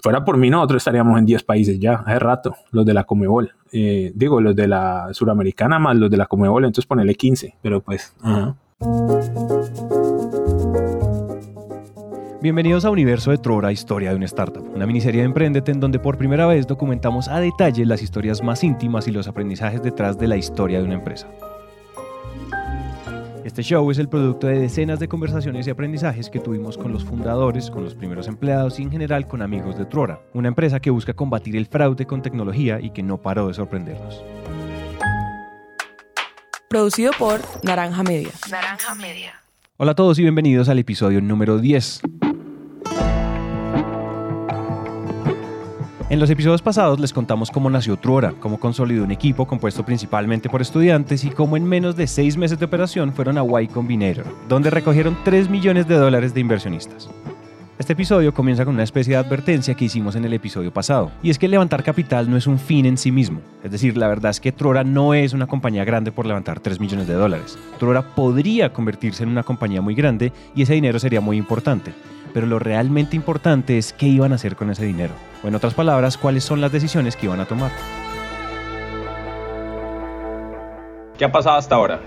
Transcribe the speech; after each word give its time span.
Fuera 0.00 0.24
por 0.24 0.36
mí, 0.36 0.48
nosotros 0.48 0.80
estaríamos 0.80 1.18
en 1.18 1.26
10 1.26 1.42
países 1.42 1.80
ya, 1.80 1.94
hace 1.94 2.20
rato, 2.20 2.54
los 2.70 2.86
de 2.86 2.94
la 2.94 3.02
Comebol. 3.02 3.54
Eh, 3.72 4.12
digo, 4.14 4.40
los 4.40 4.54
de 4.54 4.68
la 4.68 5.08
Suramericana 5.10 5.80
más 5.80 5.96
los 5.96 6.08
de 6.08 6.16
la 6.16 6.26
Comebol, 6.26 6.64
entonces 6.64 6.86
ponele 6.86 7.16
15, 7.16 7.56
pero 7.60 7.80
pues... 7.80 8.14
Bienvenidos 12.40 12.84
a 12.84 12.90
Universo 12.90 13.32
de 13.32 13.38
Trora, 13.38 13.72
Historia 13.72 14.10
de 14.10 14.16
una 14.16 14.26
Startup, 14.26 14.64
una 14.72 14.86
miniserie 14.86 15.22
de 15.22 15.26
Emprendete 15.26 15.72
en 15.72 15.80
donde 15.80 15.98
por 15.98 16.16
primera 16.16 16.46
vez 16.46 16.68
documentamos 16.68 17.26
a 17.26 17.40
detalle 17.40 17.84
las 17.84 18.00
historias 18.00 18.40
más 18.40 18.62
íntimas 18.62 19.08
y 19.08 19.10
los 19.10 19.26
aprendizajes 19.26 19.82
detrás 19.82 20.16
de 20.16 20.28
la 20.28 20.36
historia 20.36 20.78
de 20.78 20.84
una 20.84 20.94
empresa. 20.94 21.26
Este 23.48 23.62
show 23.62 23.90
es 23.90 23.96
el 23.96 24.10
producto 24.10 24.46
de 24.46 24.58
decenas 24.58 25.00
de 25.00 25.08
conversaciones 25.08 25.66
y 25.66 25.70
aprendizajes 25.70 26.28
que 26.28 26.38
tuvimos 26.38 26.76
con 26.76 26.92
los 26.92 27.02
fundadores, 27.02 27.70
con 27.70 27.82
los 27.82 27.94
primeros 27.94 28.28
empleados 28.28 28.78
y 28.78 28.82
en 28.82 28.90
general 28.90 29.26
con 29.26 29.40
amigos 29.40 29.78
de 29.78 29.86
Trora, 29.86 30.20
una 30.34 30.48
empresa 30.48 30.80
que 30.80 30.90
busca 30.90 31.14
combatir 31.14 31.56
el 31.56 31.64
fraude 31.64 32.04
con 32.04 32.20
tecnología 32.20 32.78
y 32.78 32.90
que 32.90 33.02
no 33.02 33.16
paró 33.22 33.48
de 33.48 33.54
sorprendernos. 33.54 34.22
Producido 36.68 37.12
por 37.18 37.40
Naranja 37.64 38.02
Media. 38.02 38.32
Naranja 38.50 38.94
Media. 38.96 39.32
Hola 39.78 39.92
a 39.92 39.94
todos 39.94 40.18
y 40.18 40.22
bienvenidos 40.22 40.68
al 40.68 40.78
episodio 40.78 41.22
número 41.22 41.56
10. 41.56 42.02
En 46.10 46.20
los 46.20 46.30
episodios 46.30 46.62
pasados 46.62 46.98
les 46.98 47.12
contamos 47.12 47.50
cómo 47.50 47.68
nació 47.68 47.98
Truora, 47.98 48.32
cómo 48.40 48.58
consolidó 48.58 49.04
un 49.04 49.10
equipo 49.10 49.46
compuesto 49.46 49.84
principalmente 49.84 50.48
por 50.48 50.62
estudiantes 50.62 51.22
y 51.22 51.28
cómo 51.28 51.54
en 51.58 51.64
menos 51.64 51.96
de 51.96 52.06
seis 52.06 52.38
meses 52.38 52.58
de 52.58 52.64
operación 52.64 53.12
fueron 53.12 53.36
a 53.36 53.44
Y 53.60 53.68
Combinator, 53.68 54.24
donde 54.48 54.70
recogieron 54.70 55.18
3 55.22 55.50
millones 55.50 55.86
de 55.86 55.96
dólares 55.96 56.32
de 56.32 56.40
inversionistas. 56.40 57.10
Este 57.78 57.92
episodio 57.92 58.32
comienza 58.32 58.64
con 58.64 58.72
una 58.72 58.84
especie 58.84 59.12
de 59.12 59.18
advertencia 59.18 59.74
que 59.74 59.84
hicimos 59.84 60.16
en 60.16 60.24
el 60.24 60.32
episodio 60.32 60.72
pasado, 60.72 61.12
y 61.22 61.28
es 61.28 61.38
que 61.38 61.46
levantar 61.46 61.84
capital 61.84 62.30
no 62.30 62.38
es 62.38 62.46
un 62.46 62.58
fin 62.58 62.86
en 62.86 62.96
sí 62.96 63.12
mismo. 63.12 63.42
Es 63.62 63.70
decir, 63.70 63.98
la 63.98 64.08
verdad 64.08 64.30
es 64.30 64.40
que 64.40 64.50
Trora 64.50 64.84
no 64.84 65.12
es 65.12 65.34
una 65.34 65.46
compañía 65.46 65.84
grande 65.84 66.10
por 66.10 66.24
levantar 66.24 66.58
3 66.58 66.80
millones 66.80 67.06
de 67.06 67.14
dólares. 67.14 67.58
Trora 67.78 68.14
podría 68.14 68.72
convertirse 68.72 69.24
en 69.24 69.28
una 69.28 69.42
compañía 69.42 69.82
muy 69.82 69.94
grande 69.94 70.32
y 70.56 70.62
ese 70.62 70.72
dinero 70.72 70.98
sería 70.98 71.20
muy 71.20 71.36
importante 71.36 71.92
pero 72.38 72.46
lo 72.46 72.60
realmente 72.60 73.16
importante 73.16 73.78
es 73.78 73.92
qué 73.92 74.06
iban 74.06 74.30
a 74.30 74.36
hacer 74.36 74.54
con 74.54 74.70
ese 74.70 74.86
dinero. 74.86 75.12
O 75.42 75.48
en 75.48 75.56
otras 75.56 75.74
palabras, 75.74 76.16
cuáles 76.16 76.44
son 76.44 76.60
las 76.60 76.70
decisiones 76.70 77.16
que 77.16 77.26
iban 77.26 77.40
a 77.40 77.46
tomar. 77.46 77.72
¿Qué 81.18 81.24
ha 81.24 81.32
pasado 81.32 81.56
hasta 81.56 81.74
ahora? 81.74 82.00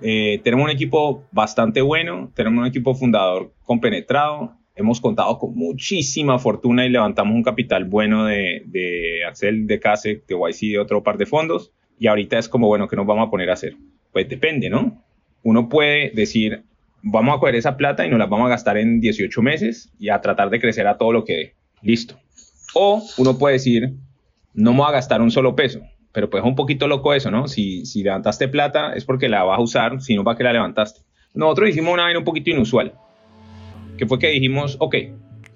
Eh, 0.00 0.40
tenemos 0.42 0.64
un 0.64 0.70
equipo 0.70 1.24
bastante 1.30 1.82
bueno, 1.82 2.32
tenemos 2.34 2.62
un 2.62 2.66
equipo 2.68 2.94
fundador 2.94 3.52
compenetrado, 3.64 4.54
hemos 4.74 4.98
contado 4.98 5.38
con 5.38 5.54
muchísima 5.54 6.38
fortuna 6.38 6.86
y 6.86 6.88
levantamos 6.88 7.34
un 7.34 7.42
capital 7.42 7.84
bueno 7.84 8.24
de, 8.24 8.62
de 8.64 9.26
Axel, 9.26 9.66
de 9.66 9.78
Case, 9.78 10.22
de 10.26 10.34
YC, 10.34 10.72
de 10.72 10.78
otro 10.78 11.02
par 11.02 11.18
de 11.18 11.26
fondos. 11.26 11.70
Y 11.98 12.06
ahorita 12.06 12.38
es 12.38 12.48
como, 12.48 12.66
bueno, 12.68 12.88
¿qué 12.88 12.96
nos 12.96 13.04
vamos 13.04 13.28
a 13.28 13.30
poner 13.30 13.50
a 13.50 13.52
hacer? 13.52 13.76
Pues 14.10 14.26
depende, 14.26 14.70
¿no? 14.70 15.04
Uno 15.42 15.68
puede 15.68 16.12
decir, 16.12 16.64
vamos 17.02 17.36
a 17.36 17.40
coger 17.40 17.54
esa 17.56 17.76
plata 17.76 18.06
y 18.06 18.10
nos 18.10 18.18
la 18.18 18.26
vamos 18.26 18.46
a 18.46 18.50
gastar 18.50 18.78
en 18.78 19.00
18 19.00 19.42
meses 19.42 19.92
y 19.98 20.08
a 20.08 20.20
tratar 20.20 20.50
de 20.50 20.60
crecer 20.60 20.86
a 20.86 20.96
todo 20.98 21.12
lo 21.12 21.24
que 21.24 21.36
dé. 21.36 21.54
Listo. 21.82 22.18
O 22.74 23.02
uno 23.18 23.38
puede 23.38 23.54
decir, 23.54 23.94
no 24.54 24.72
me 24.72 24.78
voy 24.78 24.88
a 24.88 24.92
gastar 24.92 25.20
un 25.22 25.30
solo 25.30 25.54
peso, 25.54 25.80
pero 26.12 26.28
pues 26.28 26.42
es 26.42 26.48
un 26.48 26.56
poquito 26.56 26.86
loco 26.88 27.14
eso, 27.14 27.30
¿no? 27.30 27.48
Si, 27.48 27.86
si 27.86 28.02
levantaste 28.02 28.48
plata 28.48 28.92
es 28.94 29.04
porque 29.04 29.28
la 29.28 29.44
vas 29.44 29.58
a 29.58 29.62
usar, 29.62 30.00
si 30.00 30.14
no, 30.14 30.24
¿para 30.24 30.36
qué 30.36 30.44
la 30.44 30.52
levantaste? 30.52 31.00
Nosotros 31.34 31.70
hicimos 31.70 31.94
una 31.94 32.04
vaina 32.04 32.18
un 32.18 32.24
poquito 32.24 32.50
inusual, 32.50 32.92
que 33.96 34.06
fue 34.06 34.18
que 34.18 34.28
dijimos, 34.28 34.76
ok, 34.80 34.96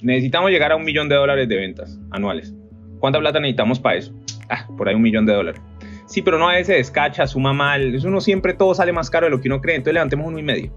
necesitamos 0.00 0.50
llegar 0.50 0.72
a 0.72 0.76
un 0.76 0.84
millón 0.84 1.08
de 1.08 1.16
dólares 1.16 1.48
de 1.48 1.56
ventas 1.56 1.98
anuales. 2.10 2.54
¿Cuánta 2.98 3.18
plata 3.18 3.40
necesitamos 3.40 3.80
para 3.80 3.96
eso? 3.96 4.12
Ah, 4.48 4.68
por 4.76 4.88
ahí 4.88 4.94
un 4.94 5.02
millón 5.02 5.26
de 5.26 5.32
dólares. 5.32 5.60
Sí, 6.06 6.22
pero 6.22 6.38
no 6.38 6.48
a 6.48 6.52
veces 6.52 6.76
descacha, 6.76 7.26
suma 7.26 7.52
mal. 7.52 7.94
Eso 7.94 8.10
no 8.10 8.20
siempre 8.20 8.54
todo 8.54 8.74
sale 8.74 8.92
más 8.92 9.08
caro 9.08 9.26
de 9.26 9.30
lo 9.30 9.40
que 9.40 9.48
uno 9.48 9.60
cree. 9.60 9.76
Entonces 9.76 9.94
levantemos 9.94 10.26
uno 10.26 10.38
y 10.38 10.42
medio. 10.42 10.72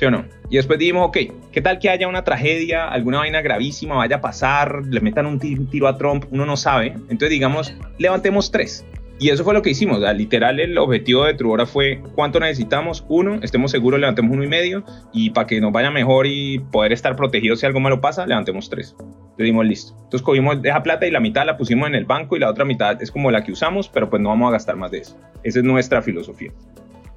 ¿Sí 0.00 0.06
o 0.06 0.10
no? 0.10 0.24
Y 0.48 0.56
después 0.56 0.78
dijimos, 0.78 1.08
ok, 1.08 1.18
¿qué 1.52 1.60
tal 1.60 1.78
que 1.78 1.90
haya 1.90 2.08
una 2.08 2.24
tragedia, 2.24 2.88
alguna 2.88 3.18
vaina 3.18 3.42
gravísima 3.42 3.96
vaya 3.96 4.16
a 4.16 4.20
pasar, 4.22 4.80
le 4.86 4.98
metan 5.02 5.26
un 5.26 5.38
tiro 5.38 5.88
a 5.88 5.98
Trump, 5.98 6.24
uno 6.30 6.46
no 6.46 6.56
sabe? 6.56 6.94
Entonces 7.10 7.28
digamos, 7.28 7.74
levantemos 7.98 8.50
tres. 8.50 8.86
Y 9.18 9.28
eso 9.28 9.44
fue 9.44 9.52
lo 9.52 9.60
que 9.60 9.68
hicimos. 9.68 10.00
literal, 10.16 10.58
el 10.58 10.78
objetivo 10.78 11.26
de 11.26 11.34
Truora 11.34 11.66
fue 11.66 12.00
cuánto 12.14 12.40
necesitamos. 12.40 13.04
Uno, 13.10 13.40
estemos 13.42 13.72
seguros, 13.72 14.00
levantemos 14.00 14.32
uno 14.32 14.42
y 14.42 14.48
medio. 14.48 14.84
Y 15.12 15.28
para 15.28 15.46
que 15.46 15.60
nos 15.60 15.70
vaya 15.70 15.90
mejor 15.90 16.26
y 16.26 16.60
poder 16.60 16.94
estar 16.94 17.14
protegidos 17.14 17.60
si 17.60 17.66
algo 17.66 17.78
malo 17.78 18.00
pasa, 18.00 18.26
levantemos 18.26 18.70
tres. 18.70 18.96
Le 19.36 19.44
dimos 19.44 19.66
listo. 19.66 19.92
Entonces 20.04 20.22
cogimos 20.22 20.56
esa 20.64 20.82
plata 20.82 21.06
y 21.06 21.10
la 21.10 21.20
mitad 21.20 21.44
la 21.44 21.58
pusimos 21.58 21.86
en 21.88 21.94
el 21.94 22.06
banco 22.06 22.36
y 22.36 22.38
la 22.38 22.48
otra 22.48 22.64
mitad 22.64 23.02
es 23.02 23.10
como 23.10 23.30
la 23.30 23.44
que 23.44 23.52
usamos, 23.52 23.90
pero 23.90 24.08
pues 24.08 24.22
no 24.22 24.30
vamos 24.30 24.48
a 24.48 24.52
gastar 24.52 24.76
más 24.76 24.90
de 24.90 25.00
eso. 25.00 25.20
Esa 25.42 25.58
es 25.58 25.64
nuestra 25.66 26.00
filosofía. 26.00 26.52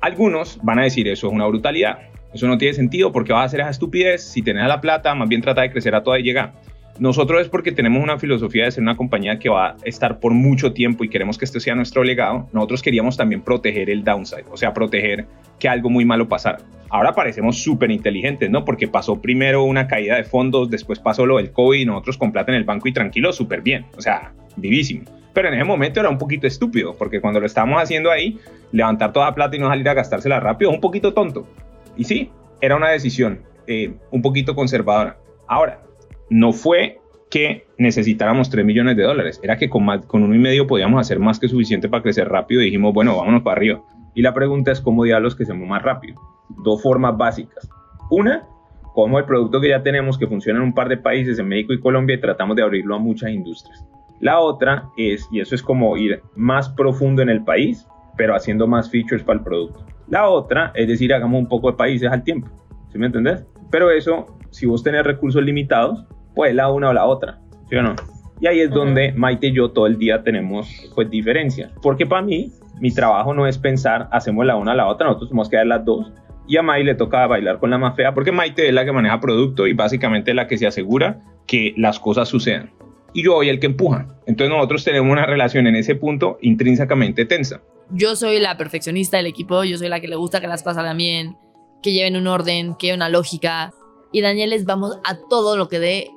Algunos 0.02 0.60
van 0.62 0.80
a 0.80 0.84
decir 0.84 1.08
eso 1.08 1.28
es 1.28 1.34
una 1.34 1.48
brutalidad. 1.48 2.00
Eso 2.34 2.48
no 2.48 2.58
tiene 2.58 2.74
sentido 2.74 3.12
porque 3.12 3.34
vas 3.34 3.42
a 3.42 3.46
hacer 3.46 3.60
esa 3.62 3.70
estupidez. 3.70 4.24
Si 4.24 4.42
tenés 4.42 4.68
la 4.68 4.82
plata, 4.82 5.14
más 5.16 5.30
bien 5.30 5.42
trata 5.42 5.62
de 5.62 5.72
crecer 5.72 5.96
a 5.96 6.04
toda 6.04 6.20
y 6.20 6.24
llegar. 6.24 6.54
Nosotros 7.00 7.42
es 7.42 7.50
porque 7.50 7.72
tenemos 7.72 8.04
una 8.04 8.20
filosofía 8.20 8.66
de 8.66 8.72
ser 8.72 8.84
una 8.84 8.96
compañía 8.96 9.40
que 9.40 9.50
va 9.50 9.70
a 9.70 9.76
estar 9.84 10.20
por 10.20 10.32
mucho 10.32 10.74
tiempo 10.74 11.04
y 11.04 11.10
queremos 11.10 11.40
que 11.40 11.46
este 11.46 11.60
sea 11.60 11.74
nuestro 11.74 12.04
legado. 12.04 12.48
Nosotros 12.54 12.84
queríamos 12.84 13.18
también 13.18 13.42
proteger 13.42 13.90
el 13.90 14.04
downside, 14.04 14.46
o 14.52 14.58
sea, 14.58 14.74
proteger 14.74 15.26
que 15.58 15.68
algo 15.68 15.90
muy 15.90 16.06
malo 16.06 16.28
pasara. 16.28 16.60
Ahora 16.90 17.14
parecemos 17.14 17.58
súper 17.58 17.90
inteligentes, 17.90 18.52
¿no? 18.52 18.64
Porque 18.64 18.88
pasó 18.88 19.20
primero 19.20 19.64
una 19.64 19.88
caída 19.88 20.18
de 20.18 20.24
fondos, 20.24 20.70
después 20.70 21.00
pasó 21.00 21.26
lo 21.26 21.38
del 21.38 21.52
COVID 21.52 21.80
y 21.80 21.86
nosotros 21.86 22.20
con 22.20 22.32
plata 22.32 22.52
en 22.52 22.58
el 22.58 22.64
banco 22.64 22.88
y 22.88 22.94
tranquilos, 22.94 23.36
súper 23.36 23.62
bien. 23.62 23.88
O 23.98 24.02
sea, 24.02 24.32
vivísimo. 24.58 25.06
Pero 25.34 25.48
en 25.48 25.56
ese 25.56 25.64
momento 25.64 26.00
era 26.00 26.10
un 26.10 26.20
poquito 26.20 26.46
estúpido, 26.46 26.94
porque 26.96 27.20
cuando 27.20 27.40
lo 27.40 27.48
estábamos 27.48 27.82
haciendo 27.82 28.12
ahí, 28.12 28.38
levantar 28.72 29.12
toda 29.12 29.26
la 29.26 29.34
plata 29.34 29.56
y 29.56 29.60
no 29.60 29.68
salir 29.68 29.90
a 29.90 29.96
gastársela 29.96 30.40
rápido 30.40 30.70
un 30.70 30.80
poquito 30.80 31.12
tonto. 31.12 31.48
Y 31.96 32.04
sí, 32.04 32.32
era 32.62 32.76
una 32.76 32.90
decisión 32.90 33.42
eh, 33.68 33.94
un 34.12 34.22
poquito 34.22 34.56
conservadora. 34.56 35.18
Ahora, 35.48 35.84
no 36.30 36.54
fue 36.54 37.00
que 37.30 37.66
necesitáramos 37.78 38.50
3 38.50 38.64
millones 38.64 38.96
de 38.96 39.04
dólares, 39.04 39.40
era 39.44 39.58
que 39.58 39.70
con, 39.70 39.86
con 40.04 40.24
uno 40.24 40.36
y 40.36 40.40
medio 40.40 40.68
podíamos 40.68 41.02
hacer 41.02 41.20
más 41.20 41.40
que 41.40 41.48
suficiente 41.48 41.90
para 41.90 42.04
crecer 42.04 42.30
rápido 42.30 42.62
dijimos, 42.62 42.94
bueno, 42.94 43.18
vámonos 43.18 43.42
para 43.42 43.58
arriba. 43.58 43.82
Y 44.14 44.22
la 44.22 44.34
pregunta 44.34 44.72
es 44.72 44.80
cómo 44.80 45.04
diablos 45.04 45.36
crecemos 45.36 45.68
más 45.68 45.82
rápido. 45.82 46.22
Dos 46.64 46.82
formas 46.84 47.18
básicas. 47.18 47.68
Una, 48.12 48.48
como 48.94 49.18
el 49.18 49.26
producto 49.26 49.60
que 49.60 49.70
ya 49.70 49.82
tenemos 49.82 50.18
que 50.18 50.28
funciona 50.28 50.60
en 50.60 50.66
un 50.66 50.74
par 50.74 50.90
de 50.90 50.98
países, 50.98 51.40
en 51.40 51.48
México 51.48 51.74
y 51.74 51.80
Colombia, 51.80 52.16
y 52.16 52.22
tratamos 52.22 52.56
de 52.56 52.62
abrirlo 52.62 52.96
a 52.96 53.00
muchas 53.00 53.32
industrias. 53.32 53.84
La 54.20 54.40
otra 54.40 54.90
es, 54.96 55.28
y 55.32 55.40
eso 55.40 55.56
es 55.56 55.64
como 55.64 55.98
ir 55.98 56.22
más 56.36 56.70
profundo 56.70 57.22
en 57.24 57.30
el 57.30 57.44
país, 57.44 57.88
pero 58.16 58.36
haciendo 58.36 58.68
más 58.68 58.90
features 58.92 59.24
para 59.24 59.40
el 59.40 59.44
producto. 59.44 59.84
La 60.14 60.30
otra 60.30 60.72
es 60.76 60.88
decir, 60.88 61.12
hagamos 61.12 61.40
un 61.40 61.48
poco 61.48 61.72
de 61.72 61.76
países 61.76 62.08
al 62.08 62.24
tiempo. 62.24 62.48
¿Sí 62.92 63.00
me 63.00 63.08
entendés? 63.08 63.48
Pero 63.72 63.90
eso, 63.90 64.28
si 64.52 64.68
vos 64.68 64.84
tenés 64.84 65.04
recursos 65.04 65.44
limitados, 65.44 66.06
pues 66.36 66.54
la 66.54 66.72
una 66.72 66.90
o 66.90 66.94
la 66.94 67.06
otra. 67.06 67.40
¿Sí 67.68 67.78
o 67.78 67.82
no? 67.82 67.96
Y 68.40 68.46
ahí 68.46 68.60
es 68.60 68.70
donde 68.70 69.12
Maite 69.14 69.48
y 69.48 69.54
yo 69.54 69.72
todo 69.72 69.88
el 69.88 69.98
día 69.98 70.22
tenemos 70.22 70.70
pues 70.94 71.10
diferencias. 71.10 71.72
Porque 71.82 72.06
para 72.06 72.22
mí, 72.22 72.52
mi 72.80 72.94
trabajo 72.94 73.34
no 73.34 73.48
es 73.48 73.58
pensar, 73.58 74.08
hacemos 74.12 74.46
la 74.46 74.56
una 74.56 74.74
o 74.74 74.76
la 74.76 74.88
otra, 74.88 75.08
nosotros 75.08 75.30
tenemos 75.30 75.50
que 75.50 75.58
dar 75.58 75.66
las 75.66 75.84
dos. 75.84 76.14
Y 76.48 76.58
a 76.58 76.62
Maite 76.62 76.86
le 76.86 76.94
toca 76.94 77.26
bailar 77.26 77.58
con 77.58 77.72
la 77.72 77.80
más 77.80 77.96
fea, 77.96 78.14
porque 78.14 78.32
Maite 78.32 78.68
es 78.68 78.74
la 78.76 78.86
que 78.86 78.92
maneja 78.92 79.20
producto 79.20 79.66
y 79.66 79.74
básicamente 79.74 80.36
la 80.36 80.46
que 80.46 80.60
se 80.60 80.68
asegura 80.68 81.22
que 81.48 81.74
las 81.76 82.00
cosas 82.00 82.30
sucedan. 82.30 82.70
Y 83.14 83.24
yo 83.24 83.34
soy 83.34 83.50
el 83.50 83.60
que 83.60 83.68
empuja. 83.68 84.08
Entonces 84.26 84.56
nosotros 84.56 84.84
tenemos 84.84 85.12
una 85.12 85.26
relación 85.26 85.68
en 85.68 85.76
ese 85.76 85.96
punto 85.96 86.38
intrínsecamente 86.42 87.26
tensa 87.26 87.62
yo 87.94 88.16
soy 88.16 88.40
la 88.40 88.58
perfeccionista 88.58 89.18
del 89.18 89.28
equipo, 89.28 89.64
yo 89.64 89.78
soy 89.78 89.90
la 89.90 90.00
que 90.00 90.08
le 90.08 90.16
gusta 90.16 90.42
que 90.42 90.48
las 90.48 90.62
salgan 90.62 90.98
bien, 90.98 91.38
que 91.82 91.94
lleven 91.94 92.16
un 92.16 92.28
orden, 92.28 92.76
que 92.76 92.88
haya 92.88 92.96
una 92.96 93.10
lógica. 93.10 93.74
Y 94.12 94.22
Daniel 94.22 94.52
les 94.52 94.66
vamos 94.66 94.98
a 95.04 95.18
todo 95.30 95.58
lo 95.58 95.68
que 95.68 95.80
dé 95.80 96.12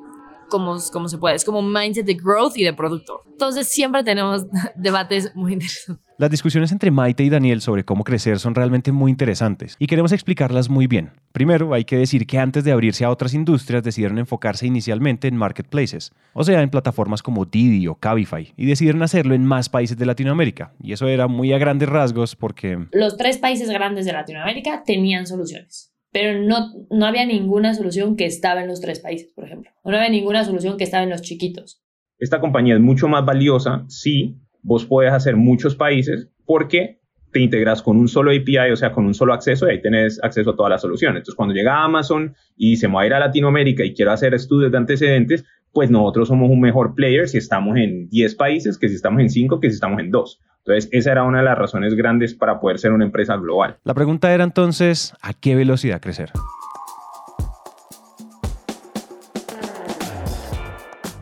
como, 0.49 0.77
como 0.93 1.09
se 1.09 1.19
puede. 1.19 1.37
Es 1.37 1.45
como 1.45 1.63
mindset 1.63 2.07
de 2.07 2.15
growth 2.15 2.57
y 2.57 2.65
de 2.65 2.73
producto. 2.73 3.23
Entonces 3.27 3.69
siempre 3.69 4.05
tenemos 4.05 4.47
debates 4.77 5.35
muy 5.35 5.55
interesantes. 5.55 6.06
Las 6.19 6.31
discusiones 6.31 6.73
entre 6.73 6.91
Maite 6.91 7.25
y 7.25 7.29
Daniel 7.29 7.61
sobre 7.61 7.85
cómo 7.85 8.03
crecer 8.03 8.39
son 8.39 8.55
realmente 8.55 8.91
muy 8.91 9.11
interesantes 9.11 9.77
y 9.79 9.87
queremos 9.87 10.13
explicarlas 10.13 10.71
muy 10.71 10.87
bien. 10.87 11.11
Primero, 11.33 11.75
hay 11.75 11.85
que 11.85 11.99
decir 11.99 12.27
que 12.27 12.39
antes 12.39 12.65
de 12.65 12.73
abrirse 12.73 13.05
a 13.05 13.11
otras 13.11 13.35
industrias 13.35 13.83
decidieron 13.83 14.17
enfocarse 14.17 14.67
inicialmente 14.67 15.29
en 15.29 15.37
marketplaces, 15.37 16.13
o 16.33 16.43
sea, 16.43 16.63
en 16.63 16.71
plataformas 16.71 17.23
como 17.23 17.45
Didi 17.45 17.87
o 17.87 17.97
Cabify, 17.97 18.55
y 18.57 18.65
decidieron 18.65 19.03
hacerlo 19.03 19.35
en 19.35 19.45
más 19.45 19.69
países 19.69 19.99
de 19.99 20.07
Latinoamérica. 20.07 20.73
Y 20.83 20.93
eso 20.95 21.07
era 21.07 21.27
muy 21.27 21.53
a 21.53 21.59
grandes 21.59 21.91
rasgos 21.91 22.35
porque... 22.35 22.87
Los 22.93 23.19
tres 23.19 23.37
países 23.37 23.69
grandes 23.69 24.07
de 24.07 24.15
Latinoamérica 24.15 24.85
tenían 24.87 25.27
soluciones 25.27 25.93
pero 26.13 26.41
no, 26.41 26.73
no 26.89 27.05
había 27.05 27.27
ninguna 27.27 27.75
solución 27.75 28.17
que 28.17 28.25
estaba 28.25 28.63
en 28.63 28.69
los 28.69 28.81
tres 28.81 29.01
países, 29.01 29.31
por 29.35 29.45
ejemplo. 29.45 29.71
No 29.85 29.95
había 29.95 30.09
ninguna 30.09 30.45
solución 30.45 30.79
que 30.79 30.85
estaba 30.85 31.03
en 31.03 31.11
los 31.11 31.21
chiquitos. 31.21 31.83
Esta 32.19 32.41
compañía 32.41 32.75
es 32.75 32.81
mucho 32.81 33.07
más 33.07 33.27
valiosa 33.27 33.85
si 33.89 34.41
vos 34.67 34.85
puedes 34.85 35.13
hacer 35.13 35.37
muchos 35.37 35.77
países 35.77 36.29
porque 36.45 36.99
te 37.33 37.41
integras 37.41 37.83
con 37.83 37.97
un 37.99 38.09
solo 38.09 38.33
API, 38.33 38.73
o 38.73 38.77
sea, 38.77 38.91
con 38.91 39.07
un 39.07 39.15
solo 39.15 39.33
acceso 39.33 39.67
y 39.67 39.71
ahí 39.71 39.81
tenés 39.81 40.19
acceso 40.25 40.51
a 40.51 40.57
todas 40.57 40.71
las 40.71 40.83
soluciones. 40.83 41.19
Entonces, 41.21 41.37
cuando 41.37 41.55
llega 41.55 41.85
Amazon 41.85 42.35
y 42.57 42.77
se 42.77 42.89
me 42.89 42.95
va 42.95 43.03
a 43.03 43.07
ir 43.07 43.15
a 43.15 43.21
Latinoamérica 43.21 43.85
y 43.85 43.95
quiero 43.95 44.11
hacer 44.11 44.35
estudios 44.35 44.73
de 44.73 44.79
antecedentes, 44.79 45.45
pues 45.73 45.89
nosotros 45.91 46.29
somos 46.29 46.51
un 46.51 46.61
mejor 46.61 46.95
player 46.95 47.29
si 47.29 47.39
estamos 47.39 47.77
en 47.77 48.09
10 48.09 48.35
países 48.35 48.77
que 48.77 48.89
si 48.89 48.97
estamos 48.97 49.21
en 49.21 49.31
5 49.31 49.61
que 49.61 49.69
si 49.69 49.75
estamos 49.75 50.01
en 50.01 50.11
2. 50.11 50.41
Entonces, 50.65 50.89
esa 50.91 51.13
era 51.13 51.23
una 51.23 51.39
de 51.39 51.45
las 51.45 51.59
razones 51.59 51.95
grandes 51.95 52.35
para 52.35 52.59
poder 52.59 52.79
ser 52.81 52.91
una 52.91 53.05
empresa 53.05 53.37
global. 53.37 53.79
La 53.85 53.95
pregunta 53.95 54.35
era 54.35 54.43
entonces, 54.43 55.15
¿a 55.23 55.33
qué 55.33 55.55
velocidad 55.55 56.01
crecer? 56.01 56.33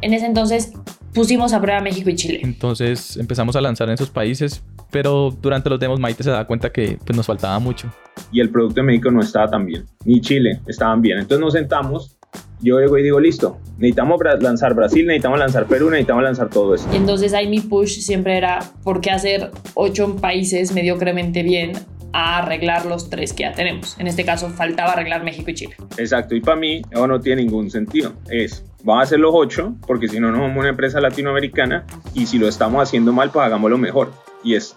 En 0.01 0.15
ese 0.15 0.27
entonces 0.27 0.73
pusimos 1.15 1.53
a 1.53 1.61
prueba 1.61 1.81
México 1.81 2.11
y 2.11 2.17
Chile. 2.17 2.41
Entonces 2.43 3.17
empezamos 3.17 3.57
a 3.57 3.61
lanzar 3.61 3.89
en 3.89 3.95
esos 3.95 4.11
países, 4.11 4.63
pero 4.91 5.31
durante 5.31 5.71
los 5.71 5.81
demos 5.81 6.01
Maite 6.01 6.23
se 6.23 6.31
da 6.31 6.47
cuenta 6.47 6.71
que 6.71 6.99
pues, 7.05 7.17
nos 7.17 7.27
faltaba 7.27 7.59
mucho. 7.59 7.91
Y 8.33 8.41
el 8.41 8.51
producto 8.51 8.77
de 8.77 8.83
México 8.83 9.11
no 9.11 9.21
estaba 9.21 9.49
tan 9.49 9.65
bien, 9.65 9.85
ni 10.05 10.21
Chile 10.21 10.61
estaban 10.67 11.01
bien. 11.01 11.19
Entonces 11.19 11.41
nos 11.41 11.53
sentamos 11.53 12.19
yo 12.61 12.81
llego 12.81 12.97
y 12.99 13.03
digo, 13.03 13.21
listo, 13.21 13.59
necesitamos 13.77 14.21
lanzar 14.41 14.75
Brasil, 14.75 15.07
necesitamos 15.07 15.39
lanzar 15.39 15.67
Perú, 15.67 15.91
necesitamos 15.91 16.25
lanzar 16.25 16.49
todo 16.49 16.75
esto. 16.75 16.89
Y 16.93 16.97
entonces 16.97 17.35
ahí 17.35 17.47
mi 17.47 17.61
push 17.61 18.01
siempre 18.01 18.37
era, 18.37 18.61
¿por 18.83 19.01
qué 19.01 19.11
hacer 19.11 19.51
ocho 19.75 20.17
países 20.17 20.73
mediocremente 20.73 21.43
bien 21.43 21.73
a 22.13 22.39
arreglar 22.39 22.87
los 22.87 23.11
tres 23.11 23.33
que 23.33 23.43
ya 23.43 23.53
tenemos? 23.53 23.99
En 23.99 24.07
este 24.07 24.25
caso, 24.25 24.49
faltaba 24.49 24.93
arreglar 24.93 25.25
México 25.25 25.51
y 25.51 25.55
Chile. 25.55 25.77
Exacto, 25.99 26.35
y 26.35 26.41
para 26.41 26.57
mí 26.57 26.83
eso 26.91 27.07
no 27.07 27.21
tiene 27.21 27.43
ningún 27.43 27.71
sentido. 27.71 28.15
Es, 28.31 28.65
vamos 28.85 29.01
a 29.01 29.05
hacer 29.05 29.19
los 29.19 29.33
ocho, 29.35 29.75
porque 29.87 30.09
si 30.09 30.21
no, 30.21 30.31
no 30.31 30.39
somos 30.39 30.57
una 30.57 30.69
empresa 30.69 31.01
latinoamericana, 31.01 31.85
y 32.13 32.27
si 32.27 32.39
lo 32.39 32.47
estamos 32.47 32.83
haciendo 32.83 33.13
mal, 33.13 33.31
pues 33.31 33.45
hagámoslo 33.45 33.79
mejor. 33.79 34.13
Y 34.45 34.55
es 34.55 34.77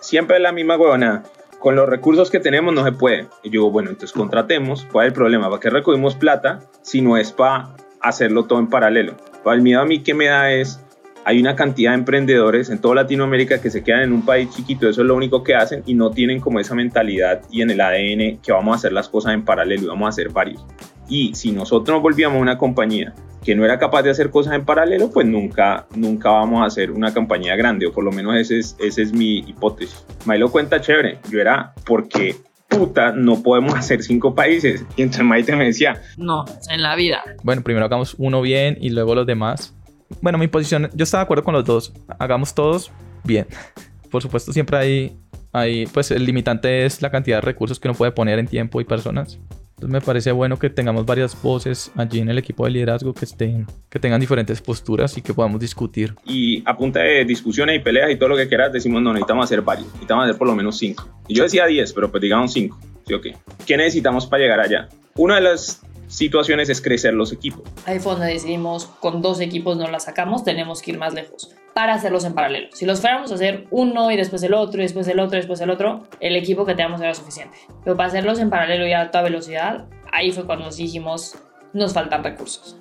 siempre 0.00 0.38
la 0.38 0.52
misma 0.52 0.76
huevona 0.76 1.24
con 1.58 1.74
los 1.74 1.88
recursos 1.88 2.30
que 2.30 2.40
tenemos 2.40 2.72
no 2.72 2.84
se 2.84 2.92
puede. 2.92 3.26
Y 3.42 3.50
yo 3.50 3.70
bueno, 3.70 3.90
entonces 3.90 4.16
contratemos. 4.16 4.86
¿Cuál 4.92 5.06
es 5.06 5.10
el 5.10 5.14
problema? 5.14 5.48
¿Para 5.48 5.60
qué 5.60 5.70
recogimos 5.70 6.14
plata 6.14 6.60
si 6.82 7.00
no 7.00 7.16
es 7.16 7.32
para 7.32 7.74
hacerlo 8.00 8.44
todo 8.44 8.58
en 8.58 8.68
paralelo? 8.68 9.16
Para 9.42 9.56
el 9.56 9.62
miedo 9.62 9.80
a 9.80 9.86
mí 9.86 10.00
que 10.02 10.14
me 10.14 10.26
da 10.26 10.52
es, 10.52 10.80
hay 11.24 11.40
una 11.40 11.56
cantidad 11.56 11.92
de 11.92 11.98
emprendedores 11.98 12.68
en 12.68 12.80
toda 12.80 12.96
Latinoamérica 12.96 13.60
que 13.60 13.70
se 13.70 13.82
quedan 13.82 14.02
en 14.02 14.12
un 14.12 14.24
país 14.24 14.50
chiquito, 14.50 14.88
eso 14.88 15.00
es 15.00 15.06
lo 15.06 15.16
único 15.16 15.42
que 15.42 15.54
hacen 15.54 15.82
y 15.84 15.94
no 15.94 16.10
tienen 16.10 16.40
como 16.40 16.60
esa 16.60 16.74
mentalidad 16.74 17.42
y 17.50 17.62
en 17.62 17.70
el 17.70 17.80
ADN 17.80 18.40
que 18.40 18.52
vamos 18.52 18.74
a 18.74 18.76
hacer 18.76 18.92
las 18.92 19.08
cosas 19.08 19.34
en 19.34 19.44
paralelo 19.44 19.82
y 19.82 19.86
vamos 19.86 20.06
a 20.06 20.08
hacer 20.10 20.30
varios. 20.30 20.64
Y 21.08 21.34
si 21.34 21.52
nosotros 21.52 21.94
nos 21.94 22.02
volvíamos 22.02 22.40
una 22.40 22.56
compañía 22.56 23.14
que 23.44 23.54
no 23.54 23.64
era 23.64 23.78
capaz 23.78 24.02
de 24.02 24.10
hacer 24.10 24.30
cosas 24.30 24.54
en 24.54 24.64
paralelo, 24.64 25.10
pues 25.10 25.26
nunca, 25.26 25.86
nunca 25.94 26.30
vamos 26.30 26.62
a 26.62 26.66
hacer 26.66 26.90
una 26.90 27.12
compañía 27.14 27.56
grande, 27.56 27.86
o 27.86 27.92
por 27.92 28.04
lo 28.04 28.12
menos 28.12 28.36
esa 28.36 28.54
es, 28.54 28.76
ese 28.78 29.02
es 29.02 29.12
mi 29.12 29.38
hipótesis. 29.38 30.04
lo 30.26 30.50
cuenta 30.50 30.80
chévere, 30.80 31.18
yo 31.30 31.40
era 31.40 31.72
porque 31.86 32.36
puta, 32.68 33.12
no 33.12 33.42
podemos 33.42 33.74
hacer 33.78 34.02
cinco 34.02 34.34
países. 34.34 34.84
Y 34.96 35.02
entonces 35.02 35.24
Maite 35.24 35.56
me 35.56 35.64
decía, 35.64 36.00
no, 36.16 36.44
en 36.70 36.82
la 36.82 36.94
vida. 36.96 37.22
Bueno, 37.42 37.62
primero 37.62 37.86
hagamos 37.86 38.14
uno 38.18 38.40
bien 38.40 38.76
y 38.80 38.90
luego 38.90 39.14
los 39.14 39.26
demás. 39.26 39.74
Bueno, 40.20 40.38
mi 40.38 40.48
posición, 40.48 40.90
yo 40.94 41.04
estaba 41.04 41.22
de 41.22 41.24
acuerdo 41.24 41.44
con 41.44 41.54
los 41.54 41.64
dos, 41.64 41.92
hagamos 42.18 42.54
todos 42.54 42.90
bien. 43.24 43.46
Por 44.10 44.22
supuesto, 44.22 44.52
siempre 44.52 44.78
hay, 44.78 45.16
hay, 45.52 45.86
pues 45.86 46.10
el 46.10 46.24
limitante 46.24 46.86
es 46.86 47.02
la 47.02 47.10
cantidad 47.10 47.38
de 47.38 47.40
recursos 47.42 47.78
que 47.78 47.88
uno 47.88 47.96
puede 47.96 48.12
poner 48.12 48.38
en 48.38 48.46
tiempo 48.46 48.80
y 48.80 48.84
personas. 48.84 49.38
Entonces 49.78 49.92
me 49.92 50.00
parece 50.00 50.32
bueno 50.32 50.58
que 50.58 50.70
tengamos 50.70 51.06
varias 51.06 51.40
voces 51.40 51.92
allí 51.94 52.18
en 52.18 52.28
el 52.28 52.38
equipo 52.38 52.64
de 52.64 52.72
liderazgo 52.72 53.14
que 53.14 53.24
estén, 53.24 53.64
que 53.88 54.00
tengan 54.00 54.20
diferentes 54.20 54.60
posturas 54.60 55.16
y 55.16 55.22
que 55.22 55.32
podamos 55.32 55.60
discutir. 55.60 56.16
Y 56.24 56.64
a 56.66 56.76
punta 56.76 56.98
de 56.98 57.24
discusiones 57.24 57.76
y 57.76 57.78
peleas 57.78 58.10
y 58.10 58.16
todo 58.16 58.30
lo 58.30 58.36
que 58.36 58.48
quieras, 58.48 58.72
decimos, 58.72 59.00
no, 59.02 59.12
necesitamos 59.12 59.44
hacer 59.44 59.62
varios, 59.62 59.86
necesitamos 59.86 60.24
hacer 60.24 60.36
por 60.36 60.48
lo 60.48 60.56
menos 60.56 60.76
cinco. 60.78 61.06
Y 61.28 61.36
yo 61.36 61.44
decía 61.44 61.64
10, 61.64 61.92
pero 61.92 62.10
pues 62.10 62.20
digamos 62.20 62.52
cinco. 62.52 62.76
¿Sí 63.06 63.14
o 63.14 63.20
qué? 63.20 63.36
¿Qué 63.64 63.76
necesitamos 63.76 64.26
para 64.26 64.42
llegar 64.42 64.58
allá? 64.58 64.88
Una 65.14 65.36
de 65.36 65.42
las 65.42 65.80
situaciones 66.18 66.68
es 66.68 66.82
crecer 66.82 67.14
los 67.14 67.32
equipos. 67.32 67.62
Ahí 67.86 67.98
fue 68.00 68.12
donde 68.12 68.26
decidimos, 68.26 68.86
con 69.00 69.22
dos 69.22 69.40
equipos 69.40 69.76
no 69.76 69.88
la 69.88 70.00
sacamos, 70.00 70.44
tenemos 70.44 70.82
que 70.82 70.90
ir 70.90 70.98
más 70.98 71.14
lejos 71.14 71.54
para 71.74 71.94
hacerlos 71.94 72.24
en 72.24 72.34
paralelo. 72.34 72.68
Si 72.72 72.84
los 72.86 73.00
fuéramos 73.00 73.30
a 73.30 73.36
hacer 73.36 73.68
uno 73.70 74.10
y 74.10 74.16
después 74.16 74.42
el 74.42 74.52
otro 74.52 74.80
y 74.80 74.82
después 74.82 75.06
el 75.06 75.20
otro 75.20 75.36
y 75.38 75.40
después 75.40 75.60
el 75.60 75.70
otro, 75.70 76.08
el 76.18 76.34
equipo 76.34 76.66
que 76.66 76.74
teníamos 76.74 77.00
era 77.00 77.14
suficiente. 77.14 77.56
Pero 77.84 77.96
para 77.96 78.08
hacerlos 78.08 78.40
en 78.40 78.50
paralelo 78.50 78.84
y 78.86 78.92
a 78.92 79.12
toda 79.12 79.22
velocidad, 79.22 79.86
ahí 80.10 80.32
fue 80.32 80.44
cuando 80.44 80.64
nos 80.64 80.76
dijimos, 80.76 81.36
nos 81.72 81.94
faltan 81.94 82.24
recursos. 82.24 82.76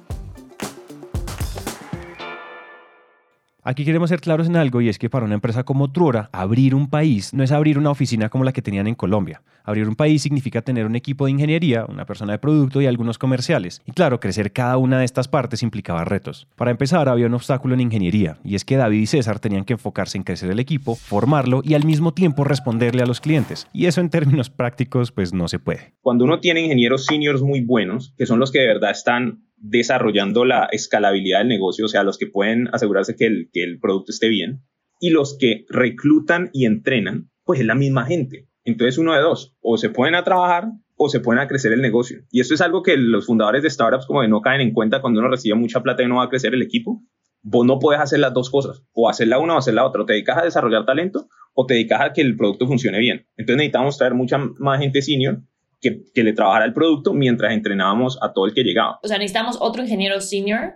Aquí 3.68 3.84
queremos 3.84 4.08
ser 4.08 4.22
claros 4.22 4.48
en 4.48 4.56
algo 4.56 4.80
y 4.80 4.88
es 4.88 4.98
que 4.98 5.10
para 5.10 5.26
una 5.26 5.36
empresa 5.36 5.66
como 5.66 5.92
Truora, 5.92 6.30
abrir 6.32 6.74
un 6.74 6.90
país 6.90 7.34
no 7.34 7.44
es 7.44 7.52
abrir 7.52 7.78
una 7.78 7.90
oficina 7.90 8.30
como 8.30 8.46
la 8.46 8.54
que 8.54 8.62
tenían 8.62 8.88
en 8.88 8.96
Colombia. 8.96 9.42
Abrir 9.66 9.90
un 9.90 9.98
país 9.98 10.22
significa 10.22 10.62
tener 10.62 10.86
un 10.86 10.96
equipo 10.96 11.26
de 11.26 11.32
ingeniería, 11.32 11.84
una 11.84 12.06
persona 12.06 12.32
de 12.32 12.40
producto 12.40 12.80
y 12.80 12.86
algunos 12.86 13.18
comerciales. 13.18 13.82
Y 13.86 13.92
claro, 13.92 14.22
crecer 14.22 14.54
cada 14.54 14.78
una 14.78 15.00
de 15.00 15.04
estas 15.04 15.28
partes 15.28 15.64
implicaba 15.64 16.06
retos. 16.06 16.48
Para 16.56 16.72
empezar, 16.72 17.10
había 17.10 17.26
un 17.26 17.34
obstáculo 17.34 17.74
en 17.74 17.82
ingeniería 17.82 18.38
y 18.42 18.56
es 18.56 18.64
que 18.64 18.78
David 18.78 19.02
y 19.02 19.06
César 19.06 19.40
tenían 19.40 19.66
que 19.66 19.74
enfocarse 19.74 20.18
en 20.18 20.24
crecer 20.24 20.50
el 20.50 20.62
equipo, 20.62 20.96
formarlo 20.96 21.60
y 21.62 21.74
al 21.74 21.84
mismo 21.84 22.14
tiempo 22.14 22.46
responderle 22.46 23.04
a 23.04 23.06
los 23.06 23.20
clientes. 23.20 23.68
Y 23.74 23.88
eso 23.88 24.00
en 24.00 24.10
términos 24.10 24.50
prácticos 24.50 25.12
pues 25.12 25.34
no 25.34 25.50
se 25.50 25.60
puede. 25.60 25.94
Cuando 26.00 26.24
uno 26.24 26.40
tiene 26.40 26.62
ingenieros 26.62 27.06
seniors 27.06 27.42
muy 27.42 27.60
buenos, 27.60 28.14
que 28.18 28.26
son 28.26 28.40
los 28.40 28.54
que 28.54 28.60
de 28.60 28.68
verdad 28.68 28.92
están 28.92 29.42
desarrollando 29.58 30.46
la 30.46 30.68
escalabilidad 30.72 31.40
del 31.40 31.50
negocio, 31.50 31.86
o 31.86 31.90
sea, 31.90 32.04
los 32.04 32.18
que 32.18 32.28
pueden 32.28 32.70
asegurarse 32.72 33.16
que 33.16 33.26
el, 33.26 33.50
que 33.52 33.64
el 33.64 33.80
producto 33.80 34.12
esté 34.12 34.30
bien, 34.30 34.64
y 35.00 35.10
los 35.10 35.38
que 35.38 35.66
reclutan 35.70 36.50
y 36.54 36.66
entrenan, 36.66 37.30
pues 37.44 37.60
es 37.60 37.66
la 37.66 37.76
misma 37.76 38.06
gente. 38.06 38.48
Entonces 38.64 38.98
uno 38.98 39.14
de 39.14 39.22
dos, 39.22 39.56
o 39.62 39.78
se 39.78 39.90
pueden 39.90 40.16
a 40.16 40.24
trabajar 40.24 40.72
o 40.98 41.10
se 41.10 41.20
pueden 41.20 41.42
a 41.42 41.48
crecer 41.48 41.72
el 41.74 41.82
negocio. 41.82 42.24
Y 42.32 42.42
esto 42.42 42.54
es 42.54 42.62
algo 42.62 42.82
que 42.82 42.98
los 42.98 43.26
fundadores 43.26 43.64
de 43.64 43.70
startups 43.70 44.06
como 44.06 44.22
que 44.22 44.28
no 44.28 44.42
caen 44.42 44.62
en 44.62 44.74
cuenta 44.74 45.00
cuando 45.00 45.20
uno 45.20 45.30
recibe 45.30 45.56
mucha 45.56 45.82
plata 45.82 46.04
y 46.04 46.08
no 46.08 46.18
va 46.18 46.24
a 46.24 46.30
crecer 46.30 46.54
el 46.54 46.62
equipo. 46.62 47.02
Vos 47.44 47.66
no 47.66 47.80
puedes 47.80 48.02
hacer 48.02 48.20
las 48.20 48.34
dos 48.34 48.50
cosas, 48.50 48.84
o 48.94 49.08
hacer 49.08 49.28
la 49.28 49.40
una 49.40 49.56
o 49.56 49.58
hacer 49.58 49.76
la 49.76 49.86
otra. 49.86 50.02
O 50.02 50.06
te 50.06 50.14
dedicas 50.14 50.38
a 50.40 50.44
desarrollar 50.44 50.86
talento 50.86 51.30
o 51.54 51.66
te 51.66 51.76
dedicas 51.76 52.02
a 52.02 52.14
que 52.14 52.22
el 52.22 52.36
producto 52.36 52.68
funcione 52.68 53.00
bien. 53.00 53.28
Entonces 53.38 53.58
necesitamos 53.58 53.98
traer 53.98 54.16
mucha 54.16 54.38
más 54.38 54.80
gente 54.80 55.02
senior 55.02 55.42
que, 55.82 56.24
le 56.24 56.34
trabajara 56.34 56.66
el 56.66 56.74
producto 56.74 57.14
mientras 57.14 57.54
entrenábamos 57.54 58.18
a 58.22 58.34
todo 58.34 58.48
el 58.48 58.54
que 58.54 58.64
llegaba. 58.64 59.00
O 59.04 59.08
sea, 59.08 59.18
necesitamos 59.18 59.58
otro 59.60 59.84
ingeniero 59.84 60.20
senior 60.22 60.76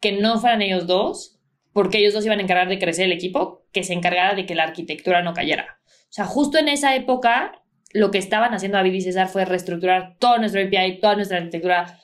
que 0.00 0.12
no 0.12 0.38
fueran 0.38 0.62
ellos 0.62 0.86
dos, 0.86 1.40
porque 1.72 1.98
ellos 1.98 2.14
dos 2.14 2.26
iban 2.26 2.38
a 2.38 2.42
encargar 2.42 2.68
de 2.68 2.78
crecer 2.78 3.06
el 3.06 3.12
equipo, 3.12 3.66
que 3.72 3.82
se 3.82 3.94
encargara 3.94 4.34
de 4.34 4.46
que 4.46 4.54
la 4.54 4.64
arquitectura 4.64 5.22
no 5.22 5.32
cayera. 5.32 5.78
O 5.86 6.12
sea, 6.14 6.26
justo 6.26 6.58
en 6.58 6.68
esa 6.68 6.94
época, 6.94 7.62
lo 7.92 8.10
que 8.10 8.18
estaban 8.18 8.54
haciendo 8.54 8.76
David 8.76 8.94
y 8.94 9.00
César 9.00 9.28
fue 9.28 9.44
reestructurar 9.44 10.16
todo 10.18 10.38
nuestro 10.38 10.60
API, 10.62 11.00
toda 11.00 11.16
nuestra 11.16 11.38
arquitectura, 11.38 11.98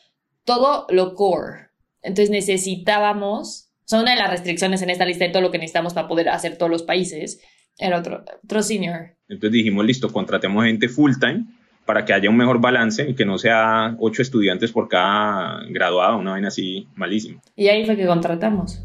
todo 0.44 0.86
lo 0.90 1.14
core. 1.14 1.68
Entonces 2.02 2.30
necesitábamos, 2.30 3.70
o 3.80 3.88
sea, 3.88 4.00
una 4.00 4.12
de 4.12 4.16
las 4.16 4.30
restricciones 4.30 4.82
en 4.82 4.90
esta 4.90 5.04
lista 5.04 5.26
de 5.26 5.30
todo 5.30 5.42
lo 5.42 5.50
que 5.50 5.58
necesitamos 5.58 5.94
para 5.94 6.08
poder 6.08 6.30
hacer 6.30 6.56
todos 6.56 6.70
los 6.70 6.82
países, 6.82 7.40
era 7.78 7.98
otro, 7.98 8.24
otro 8.42 8.62
senior. 8.62 9.16
Entonces 9.28 9.52
dijimos, 9.52 9.84
listo, 9.84 10.10
contratemos 10.10 10.64
gente 10.64 10.88
full 10.88 11.12
time 11.20 11.44
para 11.90 12.04
que 12.04 12.12
haya 12.12 12.30
un 12.30 12.36
mejor 12.36 12.60
balance 12.60 13.04
y 13.10 13.14
que 13.14 13.24
no 13.24 13.36
sea 13.36 13.96
ocho 13.98 14.22
estudiantes 14.22 14.70
por 14.70 14.86
cada 14.86 15.58
graduado, 15.70 16.18
una 16.18 16.30
vaina 16.30 16.46
así 16.46 16.86
malísima. 16.94 17.40
Y 17.56 17.66
ahí 17.66 17.84
fue 17.84 17.96
que 17.96 18.06
contratamos. 18.06 18.80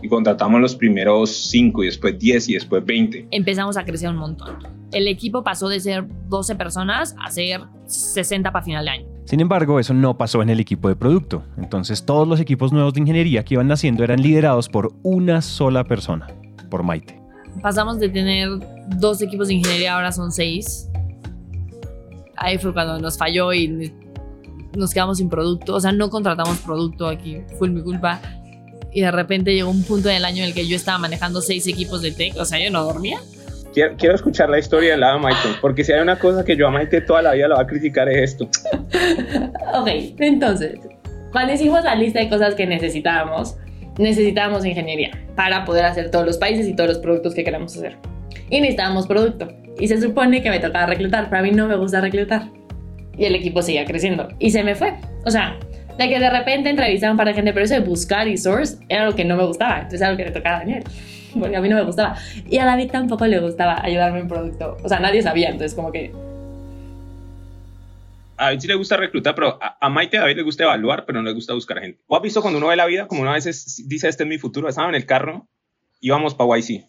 Y 0.00 0.08
contratamos 0.08 0.58
los 0.58 0.74
primeros 0.74 1.28
cinco 1.28 1.82
y 1.82 1.88
después 1.88 2.18
diez 2.18 2.48
y 2.48 2.54
después 2.54 2.82
veinte. 2.86 3.28
Empezamos 3.32 3.76
a 3.76 3.84
crecer 3.84 4.08
un 4.08 4.16
montón. 4.16 4.56
El 4.92 5.08
equipo 5.08 5.44
pasó 5.44 5.68
de 5.68 5.78
ser 5.78 6.06
12 6.30 6.54
personas 6.54 7.14
a 7.22 7.30
ser 7.30 7.60
60 7.84 8.50
para 8.50 8.64
final 8.64 8.86
de 8.86 8.90
año. 8.92 9.06
Sin 9.26 9.40
embargo, 9.40 9.78
eso 9.78 9.92
no 9.92 10.16
pasó 10.16 10.40
en 10.40 10.48
el 10.48 10.58
equipo 10.58 10.88
de 10.88 10.96
producto. 10.96 11.42
Entonces, 11.58 12.06
todos 12.06 12.26
los 12.26 12.40
equipos 12.40 12.72
nuevos 12.72 12.94
de 12.94 13.00
ingeniería 13.00 13.44
que 13.44 13.56
iban 13.56 13.68
naciendo 13.68 14.04
eran 14.04 14.22
liderados 14.22 14.70
por 14.70 14.94
una 15.02 15.42
sola 15.42 15.84
persona, 15.84 16.28
por 16.70 16.82
Maite. 16.82 17.20
Pasamos 17.60 18.00
de 18.00 18.08
tener 18.08 18.48
dos 18.96 19.20
equipos 19.20 19.48
de 19.48 19.54
ingeniería, 19.54 19.96
ahora 19.96 20.12
son 20.12 20.32
seis 20.32 20.88
ahí 22.40 22.58
fue 22.58 22.72
cuando 22.72 22.98
nos 22.98 23.18
falló 23.18 23.52
y 23.52 23.92
nos 24.76 24.92
quedamos 24.92 25.18
sin 25.18 25.28
producto. 25.28 25.74
O 25.74 25.80
sea, 25.80 25.92
no 25.92 26.10
contratamos 26.10 26.58
producto 26.58 27.06
aquí, 27.06 27.42
fue 27.58 27.68
mi 27.68 27.82
culpa. 27.82 28.20
Y 28.92 29.02
de 29.02 29.10
repente 29.10 29.54
llegó 29.54 29.70
un 29.70 29.84
punto 29.84 30.08
del 30.08 30.24
año 30.24 30.38
en 30.38 30.48
el 30.48 30.54
que 30.54 30.66
yo 30.66 30.76
estaba 30.76 30.98
manejando 30.98 31.40
seis 31.40 31.66
equipos 31.66 32.02
de 32.02 32.12
tech, 32.12 32.36
o 32.36 32.44
sea, 32.44 32.58
yo 32.58 32.70
no 32.70 32.82
dormía. 32.84 33.18
Quiero, 33.72 34.14
escuchar 34.14 34.48
la 34.48 34.58
historia 34.58 34.92
de 34.92 34.96
la 34.96 35.18
Maite, 35.18 35.50
porque 35.60 35.84
si 35.84 35.92
hay 35.92 36.00
una 36.00 36.18
cosa 36.18 36.44
que 36.44 36.56
yo 36.56 36.66
a 36.66 36.70
Maite 36.70 37.00
toda 37.00 37.22
la 37.22 37.32
vida 37.34 37.48
lo 37.48 37.56
va 37.56 37.62
a 37.62 37.66
criticar 37.66 38.08
es 38.08 38.32
esto. 38.32 38.48
ok, 39.74 39.88
entonces, 40.18 40.80
cuando 41.30 41.52
hicimos 41.52 41.84
la 41.84 41.94
lista 41.94 42.18
de 42.18 42.28
cosas 42.28 42.54
que 42.54 42.66
necesitábamos, 42.66 43.56
necesitábamos 43.98 44.64
ingeniería 44.64 45.10
para 45.36 45.64
poder 45.64 45.84
hacer 45.84 46.10
todos 46.10 46.26
los 46.26 46.38
países 46.38 46.66
y 46.66 46.74
todos 46.74 46.88
los 46.88 46.98
productos 46.98 47.34
que 47.34 47.44
queramos 47.44 47.76
hacer. 47.76 47.96
Y 48.50 48.60
necesitábamos 48.60 49.06
producto. 49.06 49.48
Y 49.78 49.88
se 49.88 50.00
supone 50.00 50.42
que 50.42 50.50
me 50.50 50.60
tocaba 50.60 50.86
reclutar, 50.86 51.28
pero 51.28 51.40
a 51.40 51.42
mí 51.42 51.50
no 51.50 51.66
me 51.66 51.76
gusta 51.76 52.00
reclutar. 52.00 52.48
Y 53.16 53.24
el 53.24 53.34
equipo 53.34 53.62
seguía 53.62 53.84
creciendo. 53.84 54.28
Y 54.38 54.50
se 54.50 54.62
me 54.62 54.74
fue. 54.74 54.94
O 55.24 55.30
sea, 55.30 55.58
de 55.98 56.08
que 56.08 56.18
de 56.18 56.30
repente 56.30 56.70
entrevistaban 56.70 57.16
para 57.16 57.32
gente, 57.32 57.52
pero 57.52 57.64
eso 57.64 57.74
de 57.74 57.80
buscar 57.80 58.28
y 58.28 58.36
source 58.36 58.78
era 58.88 59.04
lo 59.04 59.14
que 59.14 59.24
no 59.24 59.36
me 59.36 59.44
gustaba. 59.44 59.76
Entonces 59.76 60.00
era 60.00 60.10
lo 60.10 60.16
que 60.16 60.24
le 60.24 60.30
tocaba 60.30 60.56
a 60.56 60.58
Daniel. 60.60 60.84
Porque 61.38 61.56
a 61.56 61.60
mí 61.60 61.68
no 61.68 61.76
me 61.76 61.84
gustaba. 61.84 62.16
Y 62.48 62.58
a 62.58 62.64
David 62.64 62.90
tampoco 62.90 63.26
le 63.26 63.40
gustaba 63.40 63.82
ayudarme 63.82 64.20
en 64.20 64.28
producto. 64.28 64.76
O 64.82 64.88
sea, 64.88 65.00
nadie 65.00 65.22
sabía. 65.22 65.48
Entonces, 65.48 65.74
como 65.74 65.92
que 65.92 66.12
a 68.38 68.46
David 68.46 68.60
sí 68.60 68.68
le 68.68 68.74
gusta 68.76 68.96
reclutar, 68.96 69.34
pero 69.34 69.58
a, 69.60 69.76
a 69.80 69.88
Maite 69.90 70.16
a 70.16 70.20
David 70.20 70.36
le 70.36 70.42
gusta 70.42 70.62
evaluar, 70.62 71.04
pero 71.04 71.20
no 71.20 71.28
le 71.28 71.34
gusta 71.34 71.54
buscar 71.54 71.80
gente. 71.80 72.00
¿O 72.06 72.16
has 72.16 72.22
visto 72.22 72.40
cuando 72.40 72.58
uno 72.58 72.68
ve 72.68 72.76
la 72.76 72.86
vida, 72.86 73.08
como 73.08 73.22
una 73.22 73.32
vez 73.32 73.44
dice, 73.88 74.08
este 74.08 74.22
es 74.22 74.28
mi 74.28 74.38
futuro? 74.38 74.68
Estaba 74.68 74.88
en 74.88 74.94
el 74.94 75.06
carro, 75.06 75.48
íbamos 76.00 76.36
para 76.36 76.56
YC. 76.56 76.84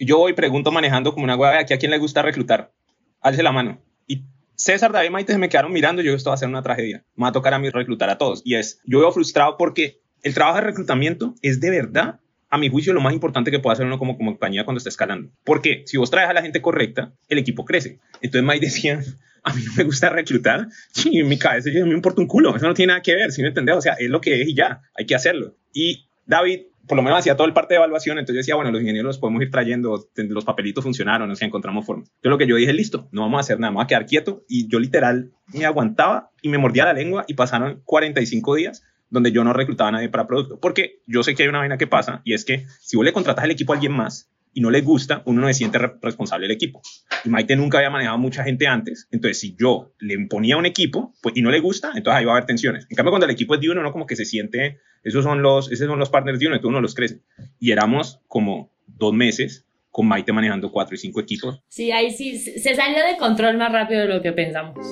Y 0.00 0.06
yo 0.06 0.16
voy 0.16 0.32
pregunto 0.32 0.72
manejando 0.72 1.12
como 1.12 1.24
una 1.24 1.36
hueá, 1.36 1.58
aquí 1.58 1.74
a 1.74 1.78
quién 1.78 1.90
le 1.90 1.98
gusta 1.98 2.22
reclutar. 2.22 2.72
Alce 3.20 3.42
la 3.42 3.52
mano. 3.52 3.82
Y 4.06 4.24
César, 4.54 4.92
David 4.92 5.08
y 5.08 5.10
Maite 5.10 5.32
se 5.34 5.38
me 5.38 5.50
quedaron 5.50 5.72
mirando, 5.72 6.00
yo 6.00 6.14
esto 6.14 6.30
va 6.30 6.34
a 6.36 6.38
ser 6.38 6.48
una 6.48 6.62
tragedia. 6.62 7.04
Me 7.16 7.24
va 7.24 7.28
a 7.28 7.32
tocar 7.32 7.52
a 7.52 7.58
mí 7.58 7.68
reclutar 7.68 8.08
a 8.08 8.16
todos. 8.16 8.40
Y 8.42 8.54
es, 8.54 8.80
yo 8.86 9.00
veo 9.00 9.12
frustrado 9.12 9.58
porque 9.58 10.00
el 10.22 10.32
trabajo 10.32 10.56
de 10.56 10.62
reclutamiento 10.64 11.34
es 11.42 11.60
de 11.60 11.68
verdad 11.68 12.18
a 12.48 12.56
mi 12.56 12.70
juicio, 12.70 12.94
lo 12.94 13.02
más 13.02 13.12
importante 13.12 13.50
que 13.50 13.58
puede 13.58 13.74
hacer 13.74 13.84
uno 13.84 13.98
como, 13.98 14.16
como 14.16 14.30
compañía 14.30 14.64
cuando 14.64 14.78
está 14.78 14.88
escalando. 14.88 15.30
Porque 15.44 15.82
si 15.84 15.98
vos 15.98 16.10
traes 16.10 16.30
a 16.30 16.32
la 16.32 16.40
gente 16.40 16.62
correcta, 16.62 17.12
el 17.28 17.36
equipo 17.36 17.66
crece. 17.66 17.98
Entonces 18.22 18.48
Mike 18.48 18.64
decía, 18.64 19.00
a 19.44 19.52
mí 19.52 19.62
no 19.66 19.74
me 19.74 19.84
gusta 19.84 20.08
reclutar. 20.08 20.66
Sí, 20.92 21.18
en 21.18 21.28
mi 21.28 21.38
cabeza 21.38 21.68
yo 21.70 21.84
me 21.84 21.92
importa 21.92 22.22
un 22.22 22.26
culo. 22.26 22.56
Eso 22.56 22.66
no 22.66 22.72
tiene 22.72 22.92
nada 22.92 23.02
que 23.02 23.14
ver, 23.14 23.32
¿sí 23.32 23.42
me 23.42 23.48
entendés? 23.48 23.76
O 23.76 23.82
sea, 23.82 23.96
es 23.98 24.08
lo 24.08 24.22
que 24.22 24.40
es 24.40 24.48
y 24.48 24.54
ya, 24.54 24.80
hay 24.94 25.04
que 25.04 25.14
hacerlo. 25.14 25.56
Y 25.74 26.06
David, 26.24 26.69
por 26.90 26.96
lo 26.96 27.04
menos 27.04 27.20
hacía 27.20 27.36
todo 27.36 27.46
el 27.46 27.52
parte 27.52 27.74
de 27.74 27.76
evaluación, 27.76 28.18
entonces 28.18 28.34
yo 28.34 28.38
decía, 28.38 28.56
bueno, 28.56 28.72
los 28.72 28.80
ingenieros 28.80 29.06
los 29.06 29.18
podemos 29.18 29.40
ir 29.42 29.50
trayendo, 29.52 30.08
los 30.16 30.44
papelitos 30.44 30.82
funcionaron, 30.82 31.30
o 31.30 31.36
sea, 31.36 31.46
encontramos 31.46 31.86
formas. 31.86 32.10
Yo 32.20 32.30
lo 32.30 32.36
que 32.36 32.48
yo 32.48 32.56
dije, 32.56 32.72
listo, 32.72 33.08
no 33.12 33.20
vamos 33.20 33.38
a 33.38 33.40
hacer 33.42 33.60
nada, 33.60 33.70
vamos 33.70 33.84
a 33.84 33.86
quedar 33.86 34.06
quieto. 34.06 34.42
Y 34.48 34.66
yo 34.66 34.80
literal 34.80 35.30
me 35.54 35.64
aguantaba 35.66 36.32
y 36.42 36.48
me 36.48 36.58
mordía 36.58 36.86
la 36.86 36.92
lengua 36.92 37.24
y 37.28 37.34
pasaron 37.34 37.80
45 37.84 38.56
días 38.56 38.82
donde 39.08 39.30
yo 39.30 39.44
no 39.44 39.52
reclutaba 39.52 39.90
a 39.90 39.92
nadie 39.92 40.08
para 40.08 40.26
producto. 40.26 40.58
Porque 40.58 41.00
yo 41.06 41.22
sé 41.22 41.36
que 41.36 41.44
hay 41.44 41.48
una 41.48 41.60
vaina 41.60 41.78
que 41.78 41.86
pasa 41.86 42.22
y 42.24 42.34
es 42.34 42.44
que 42.44 42.66
si 42.80 42.96
vos 42.96 43.04
le 43.04 43.12
contratas 43.12 43.44
al 43.44 43.52
equipo 43.52 43.72
a 43.72 43.76
alguien 43.76 43.92
más 43.92 44.28
y 44.52 44.60
no 44.60 44.70
le 44.70 44.80
gusta, 44.80 45.22
uno 45.26 45.40
no 45.42 45.48
se 45.48 45.54
siente 45.54 45.78
responsable 45.78 46.46
del 46.46 46.56
equipo. 46.56 46.82
Y 47.24 47.28
Maite 47.28 47.56
nunca 47.56 47.78
había 47.78 47.90
manejado 47.90 48.18
mucha 48.18 48.44
gente 48.44 48.66
antes, 48.66 49.08
entonces 49.10 49.38
si 49.40 49.56
yo 49.58 49.94
le 49.98 50.14
imponía 50.14 50.56
un 50.56 50.66
equipo 50.66 51.14
pues, 51.22 51.36
y 51.36 51.42
no 51.42 51.50
le 51.50 51.60
gusta, 51.60 51.88
entonces 51.94 52.18
ahí 52.18 52.24
va 52.24 52.32
a 52.32 52.36
haber 52.36 52.46
tensiones. 52.46 52.86
En 52.90 52.96
cambio, 52.96 53.12
cuando 53.12 53.26
el 53.26 53.32
equipo 53.32 53.54
es 53.54 53.60
de 53.60 53.70
uno, 53.70 53.82
no 53.82 53.92
como 53.92 54.06
que 54.06 54.16
se 54.16 54.24
siente, 54.24 54.78
esos 55.02 55.24
son 55.24 55.42
los, 55.42 55.70
esos 55.70 55.86
son 55.86 55.98
los 55.98 56.10
partners 56.10 56.38
de 56.38 56.46
uno, 56.46 56.56
entonces 56.56 56.70
uno 56.70 56.80
los 56.80 56.94
crece. 56.94 57.20
Y 57.58 57.70
éramos 57.70 58.20
como 58.26 58.72
dos 58.86 59.12
meses 59.12 59.66
con 59.90 60.06
Maite 60.06 60.32
manejando 60.32 60.70
cuatro 60.70 60.94
y 60.94 60.98
cinco 60.98 61.20
equipos. 61.20 61.62
Sí, 61.68 61.90
ahí 61.92 62.10
sí, 62.10 62.38
se 62.38 62.74
salió 62.74 63.04
de 63.04 63.16
control 63.18 63.56
más 63.56 63.72
rápido 63.72 64.00
de 64.00 64.08
lo 64.08 64.22
que 64.22 64.32
pensamos. 64.32 64.86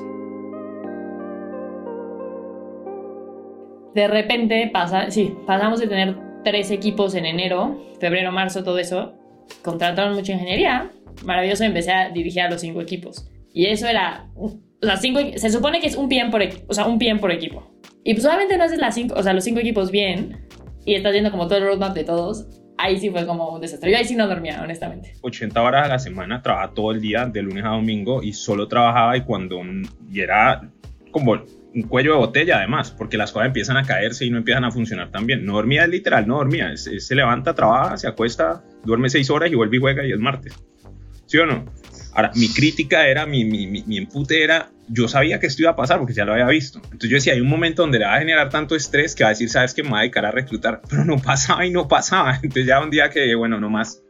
de 3.99 4.07
repente 4.07 4.71
pasa, 4.73 5.11
sí, 5.11 5.37
pasamos 5.47 5.81
de 5.81 5.89
tener 5.89 6.17
tres 6.45 6.71
equipos 6.71 7.15
en 7.15 7.27
enero, 7.27 7.77
febrero, 8.01 8.31
marzo, 8.31 8.63
todo 8.63 8.79
eso, 8.79 9.15
contrataron 9.63 10.15
mucha 10.15 10.33
ingeniería, 10.33 10.91
maravilloso, 11.25 11.65
empecé 11.65 11.93
a 11.93 12.11
dirigir 12.11 12.43
a 12.43 12.51
los 12.51 12.61
cinco 12.61 12.81
equipos. 12.81 13.29
Y 13.53 13.67
eso 13.67 13.87
era, 13.87 14.29
o 14.35 14.59
sea, 14.83 14.97
cinco, 14.97 15.21
se 15.37 15.51
supone 15.51 15.81
que 15.81 15.89
es 15.89 15.97
un 15.97 16.09
PM 16.09 16.31
por, 16.31 16.43
o 16.67 16.75
sea, 16.75 16.87
un 16.87 16.99
PM 16.99 17.21
por 17.21 17.33
equipo. 17.33 17.73
Y 18.05 18.15
pues 18.15 18.25
obviamente 18.25 18.57
no 18.57 18.65
haces 18.65 18.79
las 18.79 18.95
cinco, 18.95 19.15
o 19.17 19.23
sea, 19.23 19.33
los 19.33 19.45
cinco 19.45 19.61
equipos 19.61 19.91
bien 19.91 20.47
y 20.85 20.95
estás 20.95 21.13
viendo 21.13 21.31
como 21.31 21.47
todo 21.47 21.59
el 21.59 21.65
roadmap 21.65 21.95
de 21.95 22.05
todos. 22.05 22.47
Ahí 22.79 22.99
sí 22.99 23.11
fue 23.11 23.27
como 23.27 23.53
un 23.53 23.61
desastre. 23.61 23.91
Yo 23.91 23.99
ahí 23.99 24.05
sí 24.05 24.15
no 24.15 24.29
dormía, 24.29 24.61
honestamente. 24.63 25.15
80 25.21 25.61
horas 25.61 25.87
a 25.87 25.89
la 25.89 25.99
semana, 25.99 26.41
trabajaba 26.41 26.73
todo 26.75 26.93
el 26.93 27.01
día, 27.01 27.27
de 27.27 27.43
lunes 27.43 27.65
a 27.65 27.71
domingo, 27.71 28.23
y 28.23 28.33
solo 28.33 28.69
trabajaba 28.69 29.17
y 29.17 29.23
cuando 29.23 29.61
y 30.11 30.21
era 30.21 30.71
como 31.11 31.33
un 31.75 31.83
cuello 31.83 32.13
de 32.13 32.19
botella 32.19 32.59
además, 32.59 32.91
porque 32.91 33.17
las 33.17 33.33
cosas 33.33 33.49
empiezan 33.49 33.77
a 33.77 33.83
caerse 33.83 34.25
y 34.25 34.31
no 34.31 34.39
empiezan 34.39 34.65
a 34.65 34.71
funcionar 34.71 35.11
tan 35.11 35.27
bien. 35.27 35.45
No 35.45 35.55
dormía 35.55 35.87
literal, 35.87 36.27
no 36.27 36.37
dormía. 36.37 36.77
se 36.77 37.15
levanta, 37.15 37.55
trabaja, 37.55 37.97
se 37.97 38.07
acuesta, 38.07 38.63
duerme 38.89 39.11
seis 39.11 39.31
horas 39.31 39.53
y 39.53 39.55
vuelve 39.55 39.77
y 39.77 39.81
juega 39.81 40.05
y 40.05 40.13
es 40.13 40.19
martes. 40.19 40.55
¿Sí 41.27 41.39
o 41.39 41.47
no? 41.47 41.67
Ahora, 42.15 42.33
mi 42.35 42.49
crítica 42.49 43.07
era, 43.07 43.27
mi, 43.27 43.45
mi, 43.45 43.67
mi, 43.67 43.99
empute 43.99 44.43
era, 44.43 44.71
yo 44.89 45.07
sabía 45.07 45.39
que 45.39 45.47
esto 45.47 45.63
iba 45.63 45.73
a 45.73 45.77
pasar 45.77 45.99
porque 45.99 46.15
ya 46.15 46.25
lo 46.25 46.33
había 46.33 46.47
visto. 46.47 46.81
Entonces 46.85 47.11
yo 47.11 47.17
decía, 47.17 47.35
hay 47.35 47.41
un 47.41 47.49
momento 47.49 47.83
donde 47.83 47.99
le 47.99 48.07
va 48.07 48.17
a 48.17 48.19
generar 48.19 48.49
tanto 48.49 48.75
estrés 48.75 49.15
que 49.15 49.25
va 49.25 49.29
a 49.29 49.33
decir, 49.33 49.51
sabes 49.51 49.75
que 49.75 49.83
me 49.83 49.91
va 49.91 49.99
a 49.99 50.01
dedicar 50.01 50.25
a 50.25 50.31
reclutar, 50.31 50.81
pero 50.89 51.05
no 51.05 51.19
pasaba 51.19 51.65
y 51.67 51.71
no 51.71 51.87
pasaba. 51.87 52.35
Entonces 52.43 52.67
ya 52.67 52.83
un 52.83 52.91
día 52.91 53.11
que, 53.11 53.35
bueno, 53.35 53.61
no 53.61 53.69
más, 53.69 54.03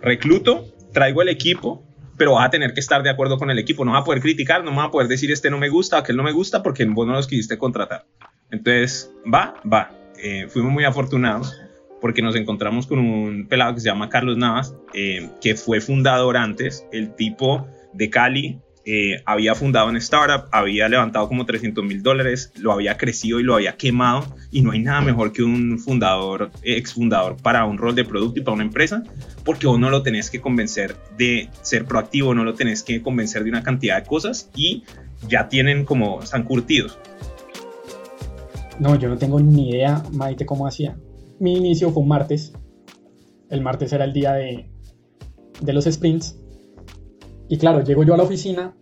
recluto, 0.00 0.66
traigo 0.92 1.22
el 1.22 1.28
equipo, 1.28 1.86
pero 2.16 2.32
vas 2.32 2.46
a 2.46 2.50
tener 2.50 2.72
que 2.72 2.80
estar 2.80 3.02
de 3.02 3.10
acuerdo 3.10 3.36
con 3.36 3.50
el 3.50 3.58
equipo. 3.58 3.84
No 3.84 3.92
vas 3.92 4.00
a 4.00 4.04
poder 4.04 4.22
criticar, 4.22 4.64
no 4.64 4.74
vas 4.74 4.88
a 4.88 4.90
poder 4.90 5.06
decir 5.06 5.30
este 5.30 5.50
no 5.50 5.58
me 5.58 5.68
gusta, 5.68 5.98
aquel 5.98 6.16
no 6.16 6.22
me 6.22 6.32
gusta, 6.32 6.62
porque 6.62 6.84
vos 6.86 7.06
no 7.06 7.12
los 7.12 7.26
quisiste 7.26 7.58
contratar. 7.58 8.06
Entonces, 8.50 9.12
va, 9.32 9.54
va. 9.70 9.90
Eh, 10.18 10.46
fuimos 10.48 10.72
muy 10.72 10.84
afortunados 10.84 11.61
porque 12.02 12.20
nos 12.20 12.34
encontramos 12.34 12.88
con 12.88 12.98
un 12.98 13.46
pelado 13.46 13.74
que 13.74 13.80
se 13.80 13.86
llama 13.86 14.10
Carlos 14.10 14.36
Navas, 14.36 14.74
eh, 14.92 15.30
que 15.40 15.54
fue 15.54 15.80
fundador 15.80 16.36
antes, 16.36 16.84
el 16.92 17.14
tipo 17.14 17.68
de 17.94 18.10
Cali, 18.10 18.58
eh, 18.84 19.22
había 19.24 19.54
fundado 19.54 19.88
una 19.88 19.98
startup, 19.98 20.48
había 20.50 20.88
levantado 20.88 21.28
como 21.28 21.46
300 21.46 21.84
mil 21.84 22.02
dólares, 22.02 22.52
lo 22.58 22.72
había 22.72 22.96
crecido 22.96 23.38
y 23.38 23.44
lo 23.44 23.54
había 23.54 23.76
quemado 23.76 24.24
y 24.50 24.62
no 24.62 24.72
hay 24.72 24.80
nada 24.80 25.00
mejor 25.00 25.32
que 25.32 25.44
un 25.44 25.78
fundador, 25.78 26.50
ex 26.64 26.94
fundador 26.94 27.36
para 27.40 27.64
un 27.64 27.78
rol 27.78 27.94
de 27.94 28.04
producto 28.04 28.40
y 28.40 28.42
para 28.42 28.56
una 28.56 28.64
empresa, 28.64 29.04
porque 29.44 29.68
vos 29.68 29.78
no 29.78 29.88
lo 29.88 30.02
tenés 30.02 30.28
que 30.28 30.40
convencer 30.40 30.96
de 31.16 31.48
ser 31.60 31.84
proactivo, 31.84 32.34
no 32.34 32.42
lo 32.42 32.54
tenés 32.54 32.82
que 32.82 33.00
convencer 33.00 33.44
de 33.44 33.50
una 33.50 33.62
cantidad 33.62 34.02
de 34.02 34.08
cosas 34.08 34.50
y 34.56 34.82
ya 35.28 35.48
tienen 35.48 35.84
como, 35.84 36.20
están 36.20 36.42
curtidos. 36.42 36.98
No, 38.80 38.98
yo 38.98 39.08
no 39.08 39.16
tengo 39.16 39.38
ni 39.38 39.70
idea, 39.70 40.02
Maite, 40.10 40.44
cómo 40.44 40.66
hacía. 40.66 40.96
Mi 41.42 41.56
inicio 41.56 41.90
fue 41.90 42.04
un 42.04 42.08
martes. 42.08 42.52
El 43.50 43.62
martes 43.62 43.92
era 43.92 44.04
el 44.04 44.12
día 44.12 44.34
de, 44.34 44.70
de 45.60 45.72
los 45.72 45.86
sprints 45.86 46.38
y 47.48 47.58
claro, 47.58 47.82
llego 47.82 48.04
yo 48.04 48.14
a 48.14 48.16
la 48.16 48.22
oficina, 48.22 48.76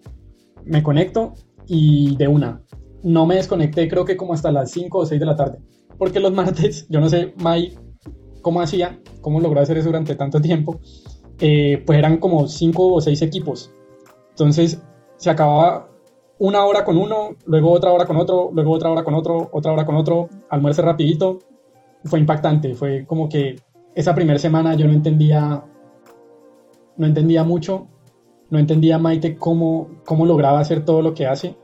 me 0.65 0.83
conecto 0.83 1.33
y 1.67 2.17
de 2.17 2.29
una. 2.29 2.63
No 3.03 3.25
me 3.25 3.37
desconecté 3.37 3.89
creo 3.89 4.05
que 4.05 4.19
como 4.19 4.35
hasta 4.35 4.53
las 4.53 4.71
5 4.73 4.99
o 4.99 5.07
6 5.07 5.19
de 5.19 5.27
la 5.27 5.37
tarde. 5.37 5.59
Porque 5.97 6.21
los 6.21 6.33
martes, 6.35 6.87
yo 6.91 7.01
no 7.01 7.09
sé, 7.09 7.33
Mai, 7.39 7.79
cómo 8.43 8.61
hacía, 8.61 9.01
cómo 9.23 9.41
logró 9.41 9.63
hacer 9.63 9.79
eso 9.79 9.89
durante 9.89 10.15
tanto 10.15 10.39
tiempo, 10.43 10.81
eh, 11.39 11.83
pues 11.87 11.99
eran 11.99 12.19
como 12.19 12.47
5 12.47 12.93
o 12.93 13.01
6 13.01 13.23
equipos. 13.23 13.73
Entonces 14.29 14.83
se 15.17 15.31
acababa 15.31 15.89
una 16.39 16.65
hora 16.67 16.85
con 16.85 16.99
uno, 16.99 17.37
luego 17.47 17.73
otra 17.73 17.91
hora 17.91 18.05
con 18.05 18.19
otro, 18.19 18.51
luego 18.53 18.73
otra 18.73 18.91
hora 18.91 19.03
con 19.03 19.15
otro, 19.15 19.49
otra 19.51 19.73
hora 19.73 19.87
con 19.87 19.97
otro, 19.97 20.29
almuerzo 20.49 20.83
rapidito. 20.83 21.39
Fue 22.05 22.19
impactante, 22.19 22.75
fue 22.75 23.05
como 23.07 23.29
que 23.29 23.57
esa 23.95 24.15
primera 24.15 24.39
semana 24.39 24.75
yo 24.75 24.87
no 24.87 24.93
entendía, 24.93 25.65
no 26.97 27.07
entendía 27.07 27.45
mucho 27.45 27.89
no 28.51 28.59
entendía 28.59 28.99
Maite 28.99 29.37
cómo, 29.37 30.03
cómo 30.05 30.27
lograba 30.27 30.61
hacer 30.61 30.85
todo 30.85 31.03
lo 31.03 31.15
que 31.15 31.27
hace. 31.27 31.57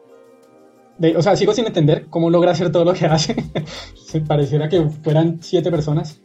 o 1.17 1.23
sea, 1.23 1.37
sigo 1.37 1.53
sin 1.53 1.67
entender 1.67 2.07
cómo 2.09 2.31
logra 2.31 2.53
hacer 2.53 2.71
todo 2.71 2.85
lo 2.85 2.95
que 2.95 3.07
hace. 3.07 3.35
Se 4.07 4.21
pareciera 4.21 4.69
que 4.69 4.89
fueran 4.89 5.39
siete 5.43 5.71
personas. 5.71 6.21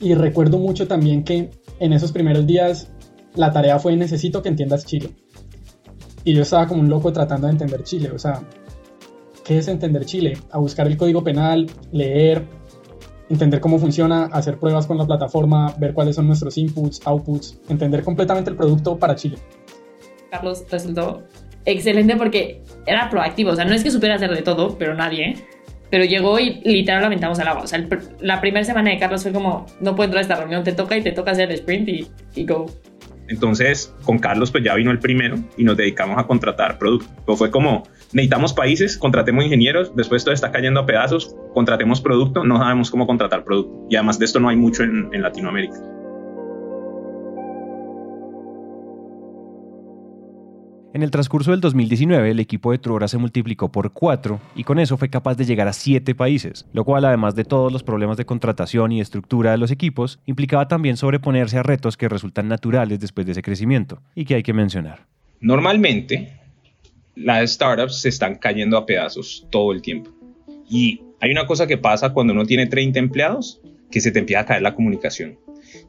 Y 0.00 0.14
recuerdo 0.14 0.58
mucho 0.58 0.86
también 0.86 1.24
que 1.24 1.50
en 1.80 1.92
esos 1.92 2.12
primeros 2.12 2.46
días 2.46 2.92
la 3.34 3.52
tarea 3.52 3.78
fue 3.78 3.96
necesito 3.96 4.42
que 4.42 4.50
entiendas 4.50 4.84
Chile. 4.84 5.10
Y 6.24 6.34
yo 6.34 6.42
estaba 6.42 6.66
como 6.66 6.82
un 6.82 6.90
loco 6.90 7.12
tratando 7.12 7.46
de 7.46 7.54
entender 7.54 7.82
Chile. 7.82 8.10
O 8.10 8.18
sea, 8.18 8.42
¿qué 9.44 9.58
es 9.58 9.68
entender 9.68 10.04
Chile? 10.04 10.36
A 10.50 10.58
buscar 10.58 10.86
el 10.86 10.96
código 10.96 11.24
penal, 11.24 11.66
leer, 11.90 12.46
entender 13.32 13.60
cómo 13.60 13.78
funciona, 13.78 14.26
hacer 14.26 14.58
pruebas 14.58 14.86
con 14.86 14.98
la 14.98 15.06
plataforma, 15.06 15.74
ver 15.78 15.94
cuáles 15.94 16.16
son 16.16 16.26
nuestros 16.26 16.58
inputs, 16.58 17.00
outputs, 17.06 17.58
entender 17.68 18.04
completamente 18.04 18.50
el 18.50 18.56
producto 18.56 18.98
para 18.98 19.16
Chile. 19.16 19.38
Carlos 20.30 20.64
resultó 20.70 21.22
excelente 21.64 22.16
porque 22.16 22.62
era 22.86 23.08
proactivo. 23.10 23.50
O 23.50 23.56
sea, 23.56 23.64
no 23.64 23.74
es 23.74 23.82
que 23.82 23.90
supiera 23.90 24.16
hacer 24.16 24.30
de 24.34 24.42
todo, 24.42 24.76
pero 24.78 24.94
nadie. 24.94 25.36
Pero 25.90 26.04
llegó 26.04 26.38
y 26.38 26.60
literal 26.64 27.02
lamentamos 27.02 27.38
al 27.38 27.48
agua. 27.48 27.62
O 27.62 27.66
sea, 27.66 27.86
la 28.20 28.40
primera 28.40 28.64
semana 28.64 28.90
de 28.90 28.98
Carlos 28.98 29.22
fue 29.22 29.32
como, 29.32 29.66
no 29.80 29.94
puedo 29.94 30.06
entrar 30.06 30.20
a 30.20 30.22
esta 30.22 30.36
reunión, 30.36 30.64
te 30.64 30.72
toca 30.72 30.96
y 30.96 31.02
te 31.02 31.12
toca 31.12 31.32
hacer 31.32 31.50
el 31.50 31.56
sprint 31.56 31.88
y, 31.88 32.08
y 32.34 32.46
go. 32.46 32.66
Entonces, 33.28 33.94
con 34.04 34.18
Carlos, 34.18 34.50
pues 34.50 34.64
ya 34.64 34.74
vino 34.74 34.90
el 34.90 34.98
primero 34.98 35.36
y 35.56 35.64
nos 35.64 35.76
dedicamos 35.76 36.18
a 36.18 36.26
contratar 36.26 36.78
producto. 36.78 37.36
Fue 37.36 37.50
como, 37.50 37.84
necesitamos 38.12 38.52
países, 38.52 38.98
contratemos 38.98 39.44
ingenieros, 39.44 39.94
después 39.96 40.24
todo 40.24 40.34
está 40.34 40.52
cayendo 40.52 40.80
a 40.80 40.86
pedazos, 40.86 41.34
contratemos 41.54 42.00
producto, 42.00 42.44
no 42.44 42.58
sabemos 42.58 42.90
cómo 42.90 43.06
contratar 43.06 43.44
producto. 43.44 43.86
Y 43.90 43.96
además 43.96 44.18
de 44.18 44.26
esto 44.26 44.40
no 44.40 44.48
hay 44.48 44.56
mucho 44.56 44.82
en, 44.82 45.08
en 45.12 45.22
Latinoamérica. 45.22 45.76
En 50.94 51.02
el 51.02 51.10
transcurso 51.10 51.52
del 51.52 51.62
2019, 51.62 52.30
el 52.30 52.38
equipo 52.38 52.70
de 52.70 52.76
Truora 52.76 53.08
se 53.08 53.16
multiplicó 53.16 53.72
por 53.72 53.94
cuatro 53.94 54.40
y 54.54 54.64
con 54.64 54.78
eso 54.78 54.98
fue 54.98 55.08
capaz 55.08 55.36
de 55.36 55.46
llegar 55.46 55.66
a 55.66 55.72
siete 55.72 56.14
países, 56.14 56.66
lo 56.74 56.84
cual, 56.84 57.06
además 57.06 57.34
de 57.34 57.44
todos 57.44 57.72
los 57.72 57.82
problemas 57.82 58.18
de 58.18 58.26
contratación 58.26 58.92
y 58.92 59.00
estructura 59.00 59.52
de 59.52 59.56
los 59.56 59.70
equipos, 59.70 60.20
implicaba 60.26 60.68
también 60.68 60.98
sobreponerse 60.98 61.56
a 61.56 61.62
retos 61.62 61.96
que 61.96 62.10
resultan 62.10 62.46
naturales 62.46 63.00
después 63.00 63.24
de 63.24 63.32
ese 63.32 63.40
crecimiento 63.40 64.02
y 64.14 64.26
que 64.26 64.34
hay 64.34 64.42
que 64.42 64.52
mencionar. 64.52 65.06
Normalmente, 65.40 66.41
las 67.14 67.52
startups 67.52 68.00
se 68.00 68.08
están 68.08 68.36
cayendo 68.36 68.76
a 68.76 68.86
pedazos 68.86 69.46
todo 69.50 69.72
el 69.72 69.82
tiempo. 69.82 70.10
Y 70.68 71.02
hay 71.20 71.30
una 71.30 71.46
cosa 71.46 71.66
que 71.66 71.78
pasa 71.78 72.12
cuando 72.12 72.32
uno 72.32 72.46
tiene 72.46 72.66
30 72.66 72.98
empleados, 72.98 73.60
que 73.90 74.00
se 74.00 74.10
te 74.10 74.18
empieza 74.18 74.40
a 74.40 74.46
caer 74.46 74.62
la 74.62 74.74
comunicación. 74.74 75.38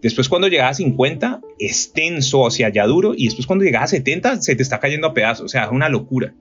Después 0.01 0.29
cuando 0.29 0.47
llegas 0.47 0.71
a 0.71 0.73
50 0.75 1.41
es 1.59 1.93
tenso, 1.93 2.49
sea, 2.49 2.69
ya 2.69 2.85
duro, 2.85 3.13
y 3.15 3.25
después 3.25 3.47
cuando 3.47 3.65
llegas 3.65 3.83
a 3.83 3.87
70 3.87 4.41
se 4.41 4.55
te 4.55 4.63
está 4.63 4.79
cayendo 4.79 5.07
a 5.07 5.13
pedazos, 5.13 5.45
o 5.45 5.47
sea, 5.47 5.65
es 5.65 5.71
una 5.71 5.89
locura. 5.89 6.33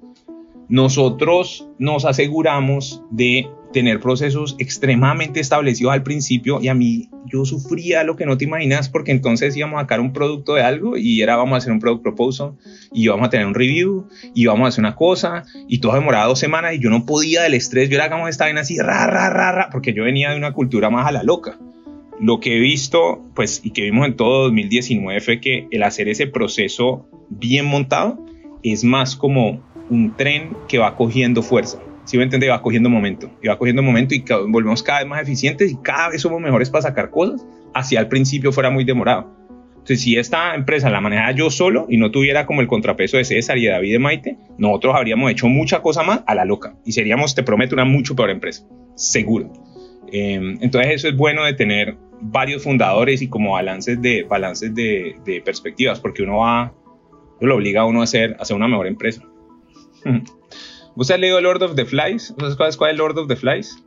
nosotros 0.69 1.69
nos 1.79 2.05
aseguramos 2.05 3.03
de 3.11 3.47
tener 3.73 4.01
procesos 4.01 4.55
extremadamente 4.59 5.41
establecidos 5.41 5.93
al 5.93 6.03
principio 6.03 6.61
y 6.61 6.69
a 6.69 6.75
mí 6.75 7.09
yo 7.27 7.45
sufría 7.45 8.05
lo 8.05 8.17
que 8.17 8.27
no 8.27 8.37
te 8.37 8.45
imaginas 8.45 8.89
porque 8.89 9.11
entonces 9.11 9.57
íbamos 9.57 9.79
a 9.79 9.83
sacar 9.83 10.01
un 10.01 10.13
producto 10.13 10.55
de 10.55 10.63
algo 10.63 10.97
y 10.97 11.23
era 11.23 11.37
vamos 11.37 11.55
a 11.55 11.59
hacer 11.59 11.73
un 11.73 11.81
product 11.81 12.03
proposal 12.03 12.53
y 12.93 13.05
íbamos 13.05 13.27
a 13.27 13.31
tener 13.31 13.47
un 13.47 13.55
review 13.55 14.07
y 14.35 14.43
íbamos 14.43 14.67
a 14.67 14.69
hacer 14.69 14.83
una 14.83 14.95
cosa 14.95 15.45
y 15.69 15.79
todo 15.79 15.95
demoraba 15.95 16.27
dos 16.27 16.39
semanas 16.39 16.75
y 16.75 16.79
yo 16.79 16.91
no 16.91 17.07
podía 17.07 17.43
del 17.43 17.55
estrés, 17.55 17.89
yo 17.89 17.97
era 17.97 18.11
como 18.11 18.29
esta 18.29 18.45
vaina 18.45 18.61
así, 18.61 18.79
ra, 18.79 19.07
ra, 19.07 19.31
ra, 19.31 19.53
ra, 19.53 19.69
porque 19.71 19.93
yo 19.93 20.05
venía 20.05 20.31
de 20.31 20.37
una 20.37 20.53
cultura 20.53 20.91
más 20.91 21.07
a 21.07 21.13
la 21.13 21.23
loca. 21.23 21.59
Lo 22.21 22.39
que 22.39 22.57
he 22.57 22.61
visto, 22.61 23.25
pues, 23.35 23.61
y 23.65 23.71
que 23.71 23.83
vimos 23.83 24.07
en 24.07 24.17
todo 24.17 24.45
2019 24.45 25.21
fue 25.21 25.41
que 25.41 25.67
el 25.71 25.83
hacer 25.83 26.09
ese 26.09 26.27
proceso 26.27 27.09
bien 27.31 27.67
montado 27.67 28.25
es 28.63 28.85
más 28.85 29.17
como 29.17 29.61
un 29.91 30.15
tren 30.17 30.51
que 30.69 30.79
va 30.79 30.97
cogiendo 30.97 31.43
fuerza. 31.43 31.79
Si 32.05 32.17
me 32.17 32.25
entiende, 32.25 32.49
va 32.49 32.63
cogiendo 32.63 32.89
momento. 32.89 33.31
Y 33.43 33.49
va 33.49 33.59
cogiendo 33.59 33.83
momento 33.83 34.15
y 34.15 34.25
volvemos 34.49 34.83
cada 34.83 35.01
vez 35.01 35.09
más 35.09 35.23
eficientes 35.23 35.71
y 35.71 35.77
cada 35.77 36.11
vez 36.11 36.21
somos 36.21 36.41
mejores 36.41 36.71
para 36.71 36.83
sacar 36.83 37.11
cosas. 37.11 37.47
Así 37.75 37.97
al 37.97 38.09
principio 38.09 38.53
fuera 38.53 38.71
muy 38.71 38.85
demorado. 38.85 39.31
Entonces, 39.73 40.03
si 40.03 40.17
esta 40.17 40.55
empresa 40.55 40.91
la 40.91 41.01
manejara 41.01 41.33
yo 41.33 41.51
solo 41.51 41.87
y 41.89 41.97
no 41.97 42.13
tuviera 42.13 42.47
como 42.47 42.61
el 42.61 42.69
contrapeso 42.69 43.17
de 43.17 43.25
César 43.25 43.59
y 43.59 43.65
de 43.65 43.71
David 43.71 43.93
de 43.93 43.99
Maite, 43.99 44.37
nosotros 44.57 44.95
habríamos 44.95 45.31
hecho 45.33 45.49
mucha 45.49 45.83
cosa 45.83 46.05
más 46.05 46.23
a 46.27 46.37
la 46.37 46.45
loca 46.45 46.77
y 46.85 46.93
seríamos, 46.93 47.35
te 47.35 47.43
prometo, 47.43 47.75
una 47.75 47.85
mucho 47.85 48.15
peor 48.15 48.31
empresa. 48.31 48.65
Seguro. 48.95 49.53
Em, 50.13 50.59
entonces, 50.61 50.93
eso 50.93 51.09
es 51.09 51.17
bueno 51.17 51.45
de 51.45 51.55
tener 51.55 51.97
varios 52.21 52.63
fundadores 52.63 53.23
y 53.23 53.29
como 53.29 53.53
balances 53.53 54.01
de, 54.01 54.23
balances 54.23 54.73
de, 54.73 55.17
de 55.25 55.41
perspectivas, 55.41 55.99
porque 55.99 56.23
uno 56.23 56.39
va, 56.39 56.73
lo 57.41 57.57
obliga 57.57 57.81
a 57.81 57.85
uno 57.85 58.03
a 58.03 58.05
hacer, 58.05 58.37
a 58.39 58.43
hacer 58.43 58.57
una 58.57 58.69
mejor 58.69 58.87
empresa. 58.87 59.23
¿Usted 60.97 61.15
ha 61.15 61.19
leído 61.19 61.41
Lord 61.41 61.63
of 61.63 61.75
the 61.75 61.85
Flies? 61.85 62.35
¿Sabes 62.39 62.77
cuál 62.77 62.93
es 62.93 62.97
Lord 62.99 63.19
of 63.19 63.29
the 63.29 63.37
Flies? 63.37 63.83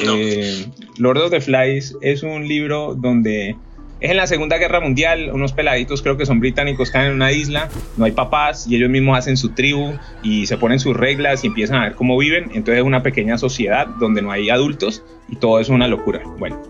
Eh, 0.00 0.66
Lord 0.98 1.18
of 1.18 1.30
the 1.30 1.40
Flies 1.40 1.96
es 2.02 2.22
un 2.22 2.46
libro 2.46 2.94
donde 2.94 3.56
es 4.00 4.10
en 4.10 4.16
la 4.16 4.26
Segunda 4.26 4.58
Guerra 4.58 4.80
Mundial, 4.80 5.30
unos 5.32 5.52
peladitos 5.52 6.02
creo 6.02 6.16
que 6.16 6.26
son 6.26 6.40
británicos 6.40 6.90
caen 6.90 7.08
en 7.08 7.14
una 7.14 7.32
isla, 7.32 7.68
no 7.96 8.04
hay 8.04 8.12
papás 8.12 8.66
y 8.66 8.76
ellos 8.76 8.90
mismos 8.90 9.18
hacen 9.18 9.36
su 9.36 9.50
tribu 9.50 9.92
y 10.22 10.46
se 10.46 10.56
ponen 10.56 10.78
sus 10.78 10.96
reglas 10.96 11.44
y 11.44 11.48
empiezan 11.48 11.76
a 11.76 11.84
ver 11.84 11.94
cómo 11.94 12.16
viven, 12.18 12.44
entonces 12.46 12.78
es 12.78 12.82
una 12.82 13.02
pequeña 13.02 13.38
sociedad 13.38 13.86
donde 14.00 14.22
no 14.22 14.32
hay 14.32 14.50
adultos 14.50 15.04
y 15.28 15.36
todo 15.36 15.60
es 15.60 15.68
una 15.68 15.86
locura. 15.88 16.20
Bueno, 16.38 16.60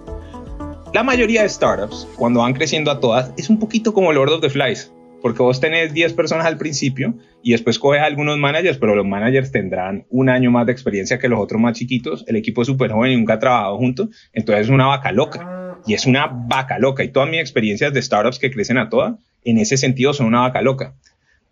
la 0.92 1.02
mayoría 1.02 1.42
de 1.42 1.48
startups, 1.48 2.06
cuando 2.16 2.40
van 2.40 2.52
creciendo 2.52 2.90
a 2.90 3.00
todas, 3.00 3.32
es 3.38 3.48
un 3.48 3.58
poquito 3.58 3.94
como 3.94 4.12
Lord 4.12 4.30
of 4.30 4.40
the 4.42 4.50
Flies 4.50 4.92
porque 5.22 5.42
vos 5.42 5.60
tenés 5.60 5.94
10 5.94 6.12
personas 6.14 6.46
al 6.46 6.58
principio 6.58 7.14
y 7.42 7.52
después 7.52 7.78
coges 7.78 8.02
algunos 8.02 8.36
managers, 8.38 8.78
pero 8.78 8.96
los 8.96 9.06
managers 9.06 9.52
tendrán 9.52 10.04
un 10.10 10.28
año 10.28 10.50
más 10.50 10.66
de 10.66 10.72
experiencia 10.72 11.18
que 11.18 11.28
los 11.28 11.40
otros 11.40 11.60
más 11.60 11.78
chiquitos, 11.78 12.24
el 12.26 12.36
equipo 12.36 12.62
es 12.62 12.66
súper 12.66 12.90
joven 12.90 13.12
y 13.12 13.16
nunca 13.16 13.34
ha 13.34 13.38
trabajado 13.38 13.78
juntos, 13.78 14.08
entonces 14.32 14.66
es 14.66 14.70
una 14.70 14.86
vaca 14.86 15.12
loca, 15.12 15.80
y 15.86 15.94
es 15.94 16.06
una 16.06 16.26
vaca 16.26 16.78
loca, 16.78 17.04
y 17.04 17.08
todas 17.08 17.30
mis 17.30 17.40
experiencias 17.40 17.92
de 17.92 18.02
startups 18.02 18.38
que 18.38 18.50
crecen 18.50 18.78
a 18.78 18.88
toda, 18.88 19.18
en 19.44 19.58
ese 19.58 19.76
sentido 19.76 20.12
son 20.12 20.26
una 20.26 20.40
vaca 20.40 20.60
loca. 20.60 20.94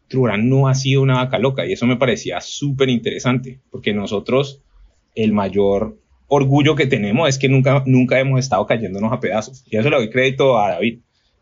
Truran 0.09 0.49
no 0.49 0.69
ha 0.69 0.75
sido 0.75 1.03
una 1.03 1.15
vaca 1.15 1.39
loca, 1.39 1.65
y 1.67 1.73
eso 1.73 1.87
me 1.87 1.97
parecía 1.97 2.41
súper 2.41 2.89
interesante, 2.89 3.61
porque 3.71 3.93
nosotros, 3.93 4.61
el 5.15 5.33
mayor 5.33 5.97
orgullo 6.27 6.75
que 6.75 6.87
tenemos 6.87 7.29
es 7.29 7.39
que 7.39 7.49
nunca, 7.49 7.83
nunca 7.87 8.19
hemos 8.21 8.41
estado 8.41 8.67
cayéndonos 8.67 9.13
a 9.13 9.21
pedazos, 9.21 9.65
y 9.71 9.77
eso 9.77 9.91
le 9.91 9.97
doy 9.97 10.11
crédito 10.11 10.59
a 10.59 10.71
David, 10.71 10.99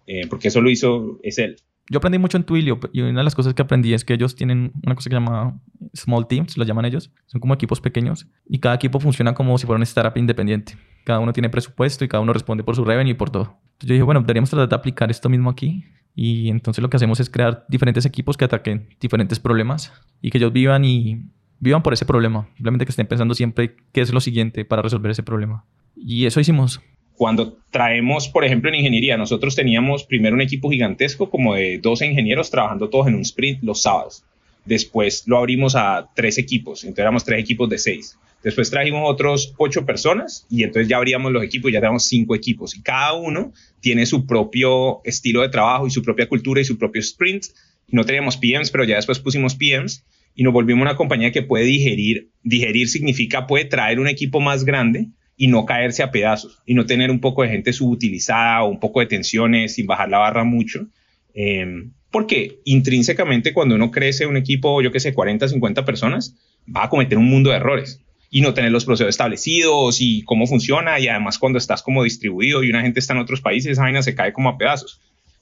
eh, 0.06 0.26
porque 0.28 0.48
eso 0.48 0.60
lo 0.60 0.70
hizo, 0.70 1.18
es 1.22 1.38
él. 1.38 1.56
Yo 1.90 1.98
aprendí 1.98 2.18
mucho 2.18 2.36
en 2.36 2.44
Twilio 2.44 2.78
y 2.92 3.00
una 3.00 3.20
de 3.20 3.24
las 3.24 3.34
cosas 3.34 3.54
que 3.54 3.62
aprendí 3.62 3.94
es 3.94 4.04
que 4.04 4.12
ellos 4.12 4.34
tienen 4.34 4.72
una 4.84 4.94
cosa 4.94 5.08
que 5.08 5.14
se 5.14 5.20
llama 5.20 5.58
small 5.94 6.26
teams, 6.26 6.58
lo 6.58 6.64
llaman 6.64 6.84
ellos. 6.84 7.10
Son 7.26 7.40
como 7.40 7.54
equipos 7.54 7.80
pequeños 7.80 8.26
y 8.46 8.58
cada 8.58 8.74
equipo 8.74 9.00
funciona 9.00 9.32
como 9.34 9.56
si 9.56 9.64
fuera 9.64 9.76
una 9.76 9.84
startup 9.84 10.18
independiente. 10.18 10.76
Cada 11.04 11.20
uno 11.20 11.32
tiene 11.32 11.48
presupuesto 11.48 12.04
y 12.04 12.08
cada 12.08 12.22
uno 12.22 12.34
responde 12.34 12.62
por 12.62 12.76
su 12.76 12.84
revenue 12.84 13.12
y 13.12 13.14
por 13.14 13.30
todo. 13.30 13.58
Entonces 13.72 13.88
yo 13.88 13.94
dije, 13.94 14.02
bueno, 14.02 14.20
deberíamos 14.20 14.50
tratar 14.50 14.68
de 14.68 14.76
aplicar 14.76 15.10
esto 15.10 15.28
mismo 15.30 15.48
aquí. 15.48 15.84
Y 16.14 16.50
entonces 16.50 16.82
lo 16.82 16.90
que 16.90 16.96
hacemos 16.96 17.20
es 17.20 17.30
crear 17.30 17.64
diferentes 17.68 18.04
equipos 18.04 18.36
que 18.36 18.44
ataquen 18.44 18.88
diferentes 19.00 19.38
problemas 19.38 19.92
y 20.20 20.30
que 20.30 20.38
ellos 20.38 20.52
vivan 20.52 20.84
y 20.84 21.22
vivan 21.60 21.82
por 21.82 21.92
ese 21.92 22.04
problema. 22.04 22.48
Simplemente 22.56 22.84
que 22.84 22.90
estén 22.90 23.06
pensando 23.06 23.34
siempre 23.34 23.76
qué 23.92 24.02
es 24.02 24.12
lo 24.12 24.20
siguiente 24.20 24.64
para 24.64 24.82
resolver 24.82 25.10
ese 25.10 25.22
problema. 25.22 25.64
Y 25.96 26.26
eso 26.26 26.40
hicimos 26.40 26.82
cuando 27.18 27.58
traemos, 27.70 28.28
por 28.28 28.44
ejemplo, 28.44 28.70
en 28.70 28.76
ingeniería, 28.76 29.16
nosotros 29.16 29.56
teníamos 29.56 30.04
primero 30.04 30.36
un 30.36 30.40
equipo 30.40 30.70
gigantesco 30.70 31.28
como 31.28 31.56
de 31.56 31.78
12 31.78 32.06
ingenieros 32.06 32.48
trabajando 32.48 32.88
todos 32.88 33.08
en 33.08 33.16
un 33.16 33.22
sprint 33.22 33.62
los 33.64 33.82
sábados. 33.82 34.24
Después 34.64 35.24
lo 35.26 35.36
abrimos 35.36 35.74
a 35.74 36.08
tres 36.14 36.38
equipos, 36.38 36.84
entonces 36.84 37.02
éramos 37.02 37.24
tres 37.24 37.40
equipos 37.40 37.68
de 37.68 37.78
seis. 37.78 38.16
Después 38.42 38.70
trajimos 38.70 39.02
otros 39.04 39.52
ocho 39.58 39.84
personas 39.84 40.46
y 40.48 40.62
entonces 40.62 40.88
ya 40.88 40.98
abríamos 40.98 41.32
los 41.32 41.42
equipos 41.42 41.72
ya 41.72 41.80
tenemos 41.80 42.04
cinco 42.04 42.36
equipos. 42.36 42.76
Y 42.76 42.82
cada 42.82 43.14
uno 43.14 43.52
tiene 43.80 44.06
su 44.06 44.24
propio 44.24 45.00
estilo 45.04 45.42
de 45.42 45.48
trabajo 45.48 45.88
y 45.88 45.90
su 45.90 46.02
propia 46.02 46.28
cultura 46.28 46.60
y 46.60 46.64
su 46.64 46.78
propio 46.78 47.00
sprint. 47.00 47.46
No 47.88 48.04
teníamos 48.04 48.36
PMs, 48.36 48.70
pero 48.70 48.84
ya 48.84 48.94
después 48.94 49.18
pusimos 49.18 49.56
PMs 49.56 50.04
y 50.36 50.44
nos 50.44 50.52
volvimos 50.52 50.82
una 50.82 50.94
compañía 50.94 51.32
que 51.32 51.42
puede 51.42 51.64
digerir. 51.64 52.30
Digerir 52.44 52.88
significa 52.88 53.48
puede 53.48 53.64
traer 53.64 53.98
un 53.98 54.06
equipo 54.06 54.38
más 54.38 54.64
grande 54.64 55.08
y 55.38 55.46
no 55.46 55.64
caerse 55.64 56.02
a 56.02 56.10
pedazos 56.10 56.60
y 56.66 56.74
no 56.74 56.84
tener 56.84 57.10
un 57.10 57.20
poco 57.20 57.42
de 57.42 57.48
gente 57.48 57.72
subutilizada 57.72 58.64
o 58.64 58.68
un 58.68 58.80
poco 58.80 59.00
de 59.00 59.06
tensiones 59.06 59.74
sin 59.74 59.86
bajar 59.86 60.10
la 60.10 60.18
barra 60.18 60.44
mucho. 60.44 60.88
Em, 61.32 61.92
porque 62.10 62.58
intrínsecamente 62.64 63.54
cuando 63.54 63.76
uno 63.76 63.92
crece 63.92 64.26
un 64.26 64.36
equipo, 64.36 64.82
yo 64.82 64.90
que 64.90 64.98
sé, 64.98 65.14
40, 65.14 65.48
50 65.48 65.84
personas, 65.84 66.34
va 66.68 66.84
a 66.84 66.88
cometer 66.90 67.16
un 67.16 67.26
mundo 67.26 67.50
de 67.50 67.56
errores 67.56 68.02
y 68.30 68.40
no 68.40 68.52
tener 68.52 68.72
los 68.72 68.84
procesos 68.84 69.10
establecidos 69.10 70.00
y 70.00 70.22
cómo 70.24 70.46
funciona 70.46 70.98
y 70.98 71.06
además 71.06 71.38
cuando 71.38 71.58
estás 71.58 71.82
como 71.82 72.02
distribuido 72.02 72.64
y 72.64 72.70
una 72.70 72.82
gente 72.82 72.98
está 72.98 73.14
en 73.14 73.20
otros 73.20 73.40
países, 73.40 73.72
esa 73.72 73.82
vaina 73.82 74.02
se 74.02 74.16
cae 74.16 74.32
como 74.32 74.48
a 74.48 74.58
pedazos. 74.58 75.00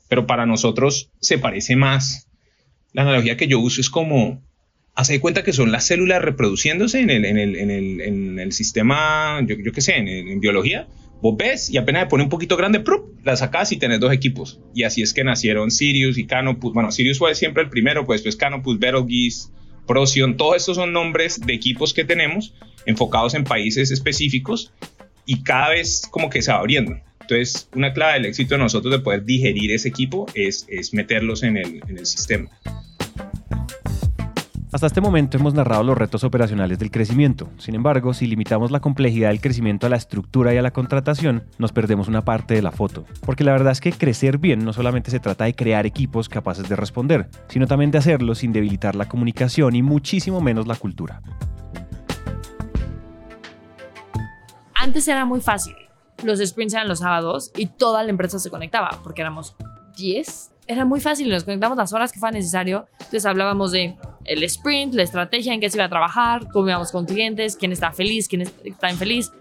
Pero 0.09 0.27
para 0.27 0.45
nosotros 0.45 1.11
se 1.21 1.39
parece 1.39 1.75
más. 1.75 2.29
La 2.93 3.03
analogía 3.03 3.37
que 3.39 3.49
yo 3.49 3.59
uso 3.61 3.81
es 3.81 3.89
como 3.89 4.43
hace 4.97 5.21
cuenta 5.21 5.45
que 5.45 5.53
son 5.53 5.71
las 5.71 5.87
células 5.87 6.23
reproduciéndose 6.23 7.01
en 7.01 7.11
el, 7.11 8.53
sistema, 8.53 9.41
yo, 9.47 9.55
yo 9.63 9.71
qué 9.71 9.83
sé, 9.83 9.97
en, 9.97 10.41
biología. 10.41 10.89
Vos 11.23 11.37
ves 11.37 11.71
y 11.71 11.77
apenas 11.77 12.05
se 12.05 12.09
pone 12.09 12.25
un 12.25 12.31
poquito 12.31 12.57
grande, 12.57 12.81
¡prup! 12.81 13.19
la 13.25 13.37
sacas 13.37 13.73
y 13.73 13.77
tenés 13.77 14.01
dos 14.01 14.13
equipos. 14.13 14.61
Y 14.75 14.83
así 14.85 15.03
es 15.03 15.13
que 15.13 15.23
nacieron 15.23 15.71
Sirius 15.71 16.19
y 16.19 16.27
Canopus. 16.27 16.73
Bueno, 16.73 16.91
Sirius 16.91 17.19
fue 17.19 17.35
siempre 17.35 17.63
el 17.63 17.71
primero, 17.71 18.05
pues 18.07 18.21
después 18.21 18.37
Canopus, 18.37 18.79
Betelgeuse, 18.79 19.51
Procyon. 19.87 20.37
Todos 20.37 20.57
estos 20.57 20.77
son 20.77 20.93
nombres 20.93 21.41
de 21.41 21.53
equipos 21.53 21.95
que 21.95 22.05
tenemos 22.05 22.55
enfocados 22.87 23.35
en 23.35 23.45
países 23.45 23.91
específicos 23.91 24.73
y 25.27 25.43
cada 25.43 25.71
vez 25.71 26.07
como 26.11 26.31
que 26.31 26.43
se 26.43 26.53
va 26.53 26.59
abriendo. 26.59 26.97
Entonces, 27.21 27.69
una 27.75 27.93
clave 27.93 28.15
del 28.15 28.27
éxito 28.27 28.55
de 28.55 28.61
nosotros 28.61 28.93
de 28.93 29.01
poder 29.01 29.25
digerir 29.25 29.73
ese 29.73 29.89
equipo 29.89 30.27
es, 30.35 30.67
meterlos 30.93 31.43
en 31.43 31.57
el 31.57 32.07
sistema. 32.07 32.51
Hasta 34.73 34.89
este 34.89 35.01
momento 35.01 35.37
hemos 35.39 35.55
narrado 35.55 35.85
los 35.85 35.97
retos 35.97 36.25
operacionales 36.25 36.81
del 36.81 36.91
crecimiento. 36.91 37.49
Sin 37.57 37.77
embargo, 37.77 38.13
si 38.13 38.27
limitamos 38.27 38.73
la 38.73 38.81
complejidad 38.81 39.29
del 39.29 39.41
crecimiento 39.41 39.87
a 39.87 39.91
la 39.91 39.97
estructura 39.97 40.53
y 40.53 40.57
a 40.57 40.63
la 40.63 40.73
contratación, 40.73 41.45
nos 41.59 41.73
perdemos 41.73 42.09
una 42.09 42.25
parte 42.25 42.55
de 42.55 42.63
la 42.63 42.73
foto. 42.73 43.05
Porque 43.25 43.45
la 43.45 43.53
verdad 43.53 43.71
es 43.71 43.81
que 43.81 43.93
crecer 43.93 44.39
bien 44.39 44.65
no 44.65 44.73
solamente 44.73 45.13
se 45.13 45.21
trata 45.21 45.45
de 45.45 45.55
crear 45.55 45.87
equipos 45.87 46.29
capaces 46.29 46.69
de 46.69 46.75
responder, 46.75 47.31
sino 47.49 47.69
también 47.69 47.93
de 47.93 47.99
hacerlo 47.99 48.35
sin 48.35 48.53
debilitar 48.53 48.97
la 48.97 49.09
comunicación 49.09 49.77
y 49.77 49.83
muchísimo 49.83 50.41
menos 50.41 50.67
la 50.67 50.75
cultura. 50.75 51.23
Antes 54.75 55.07
era 55.07 55.25
muy 55.25 55.41
fácil. 55.41 55.77
Los 56.25 56.41
sprints 56.41 56.75
eran 56.75 56.89
los 56.89 56.99
sábados 56.99 57.53
y 57.57 57.67
toda 57.67 58.03
la 58.03 58.11
empresa 58.11 58.41
se 58.41 58.51
conectaba 58.51 58.99
porque 59.05 59.21
éramos 59.21 59.55
10 59.97 60.56
era 60.67 60.85
muy 60.85 61.01
fácil, 61.01 61.29
nos 61.29 61.45
conectamos 61.45 61.77
las 61.77 61.93
horas 61.93 62.13
que 62.13 62.19
fuera 62.19 62.33
necesario. 62.33 62.87
Entonces 62.93 63.27
hablábamos 63.27 63.73
de 63.73 63.95
el 64.25 64.43
sprint, 64.43 64.95
la 64.95 65.03
estrategia 65.03 65.55
en 65.55 65.61
qué 65.61 65.71
se 65.71 65.79
iba 65.79 65.85
a 65.85 65.89
trabajar, 65.89 66.49
cómo 66.53 66.69
íbamos 66.69 66.91
con 66.93 67.07
clientes, 67.07 67.57
quién 67.57 67.73
está 67.73 67.93
feliz, 67.93 68.29
quién 68.29 68.43
está 68.43 68.91
infeliz. 68.91 69.33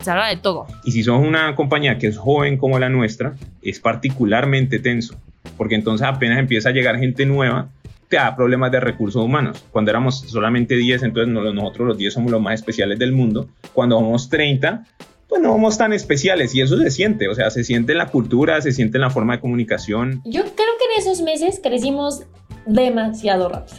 Se 0.00 0.10
habla 0.10 0.28
de 0.28 0.36
todo. 0.36 0.66
Y 0.84 0.92
si 0.92 1.02
sos 1.02 1.18
una 1.18 1.54
compañía 1.54 1.98
que 1.98 2.08
es 2.08 2.18
joven 2.18 2.58
como 2.58 2.78
la 2.78 2.88
nuestra, 2.88 3.34
es 3.62 3.80
particularmente 3.80 4.78
tenso, 4.78 5.16
porque 5.56 5.76
entonces 5.76 6.06
apenas 6.06 6.38
empieza 6.38 6.68
a 6.68 6.72
llegar 6.72 6.98
gente 6.98 7.24
nueva, 7.24 7.68
te 8.08 8.16
da 8.16 8.36
problemas 8.36 8.70
de 8.70 8.80
recursos 8.80 9.24
humanos. 9.24 9.64
Cuando 9.70 9.90
éramos 9.90 10.20
solamente 10.20 10.76
10, 10.76 11.04
entonces 11.04 11.32
nosotros 11.32 11.88
los 11.88 11.96
10 11.96 12.12
somos 12.12 12.30
los 12.30 12.42
más 12.42 12.54
especiales 12.54 12.98
del 12.98 13.12
mundo. 13.12 13.48
Cuando 13.72 13.98
somos 13.98 14.28
30, 14.28 14.84
pues 15.26 15.40
no 15.40 15.52
somos 15.52 15.78
tan 15.78 15.94
especiales 15.94 16.54
y 16.54 16.60
eso 16.60 16.76
se 16.76 16.90
siente, 16.90 17.28
o 17.28 17.34
sea, 17.34 17.50
se 17.50 17.64
siente 17.64 17.92
en 17.92 17.98
la 17.98 18.08
cultura, 18.08 18.60
se 18.60 18.72
siente 18.72 18.98
en 18.98 19.02
la 19.02 19.10
forma 19.10 19.36
de 19.36 19.40
comunicación. 19.40 20.20
Yo 20.26 20.42
creo 20.42 20.73
esos 20.96 21.20
meses 21.22 21.60
crecimos 21.62 22.22
demasiado 22.66 23.48
rápido. 23.48 23.76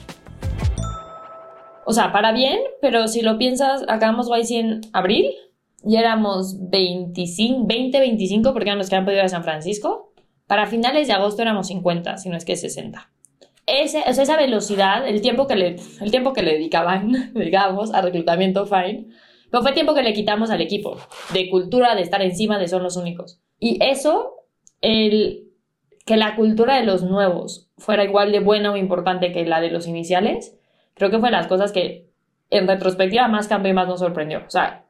O 1.85 1.93
sea, 1.93 2.11
para 2.11 2.31
bien, 2.31 2.59
pero 2.81 3.07
si 3.07 3.21
lo 3.21 3.37
piensas, 3.37 3.83
acabamos 3.87 4.27
YC 4.27 4.51
en 4.51 4.81
abril 4.91 5.31
y 5.85 5.97
éramos 5.97 6.69
25, 6.69 7.65
20, 7.67 7.99
25 7.99 8.53
porque 8.53 8.69
eran 8.69 8.79
los 8.79 8.89
que 8.89 8.95
han 8.95 9.05
podido 9.05 9.19
ir 9.19 9.25
a 9.25 9.29
San 9.29 9.43
Francisco. 9.43 10.11
Para 10.47 10.65
finales 10.65 11.07
de 11.07 11.13
agosto 11.13 11.43
éramos 11.43 11.67
50, 11.67 12.17
si 12.17 12.29
no 12.29 12.37
es 12.37 12.45
que 12.45 12.55
60. 12.55 13.11
ese, 13.67 14.03
o 14.07 14.13
sea, 14.13 14.23
esa 14.23 14.37
velocidad, 14.37 15.07
el 15.07 15.21
tiempo, 15.21 15.47
que 15.47 15.55
le, 15.55 15.75
el 16.01 16.11
tiempo 16.11 16.33
que 16.33 16.41
le 16.41 16.53
dedicaban, 16.53 17.31
digamos, 17.35 17.93
a 17.93 18.01
reclutamiento, 18.01 18.65
fine, 18.65 19.07
pero 19.51 19.61
fue 19.61 19.73
tiempo 19.73 19.93
que 19.93 20.01
le 20.01 20.13
quitamos 20.13 20.49
al 20.49 20.61
equipo, 20.61 20.97
de 21.33 21.49
cultura, 21.49 21.95
de 21.95 22.01
estar 22.01 22.21
encima, 22.21 22.57
de 22.57 22.67
son 22.67 22.81
los 22.81 22.97
únicos. 22.97 23.41
Y 23.59 23.77
eso, 23.83 24.33
el, 24.81 25.44
que 26.05 26.17
la 26.17 26.35
cultura 26.35 26.75
de 26.75 26.85
los 26.85 27.03
nuevos 27.03 27.69
fuera 27.77 28.03
igual 28.03 28.31
de 28.31 28.39
buena 28.39 28.71
o 28.71 28.77
importante 28.77 29.31
que 29.31 29.45
la 29.45 29.59
de 29.59 29.71
los 29.71 29.87
iniciales, 29.87 30.55
creo 30.93 31.09
que 31.09 31.19
fue 31.19 31.31
las 31.31 31.47
cosas 31.47 31.71
que 31.71 32.11
en 32.51 32.67
retrospectiva 32.67 33.27
más 33.27 33.47
cambió 33.47 33.71
y 33.71 33.75
más 33.75 33.87
nos 33.87 33.99
sorprendió. 33.99 34.43
O 34.45 34.49
sea, 34.49 34.85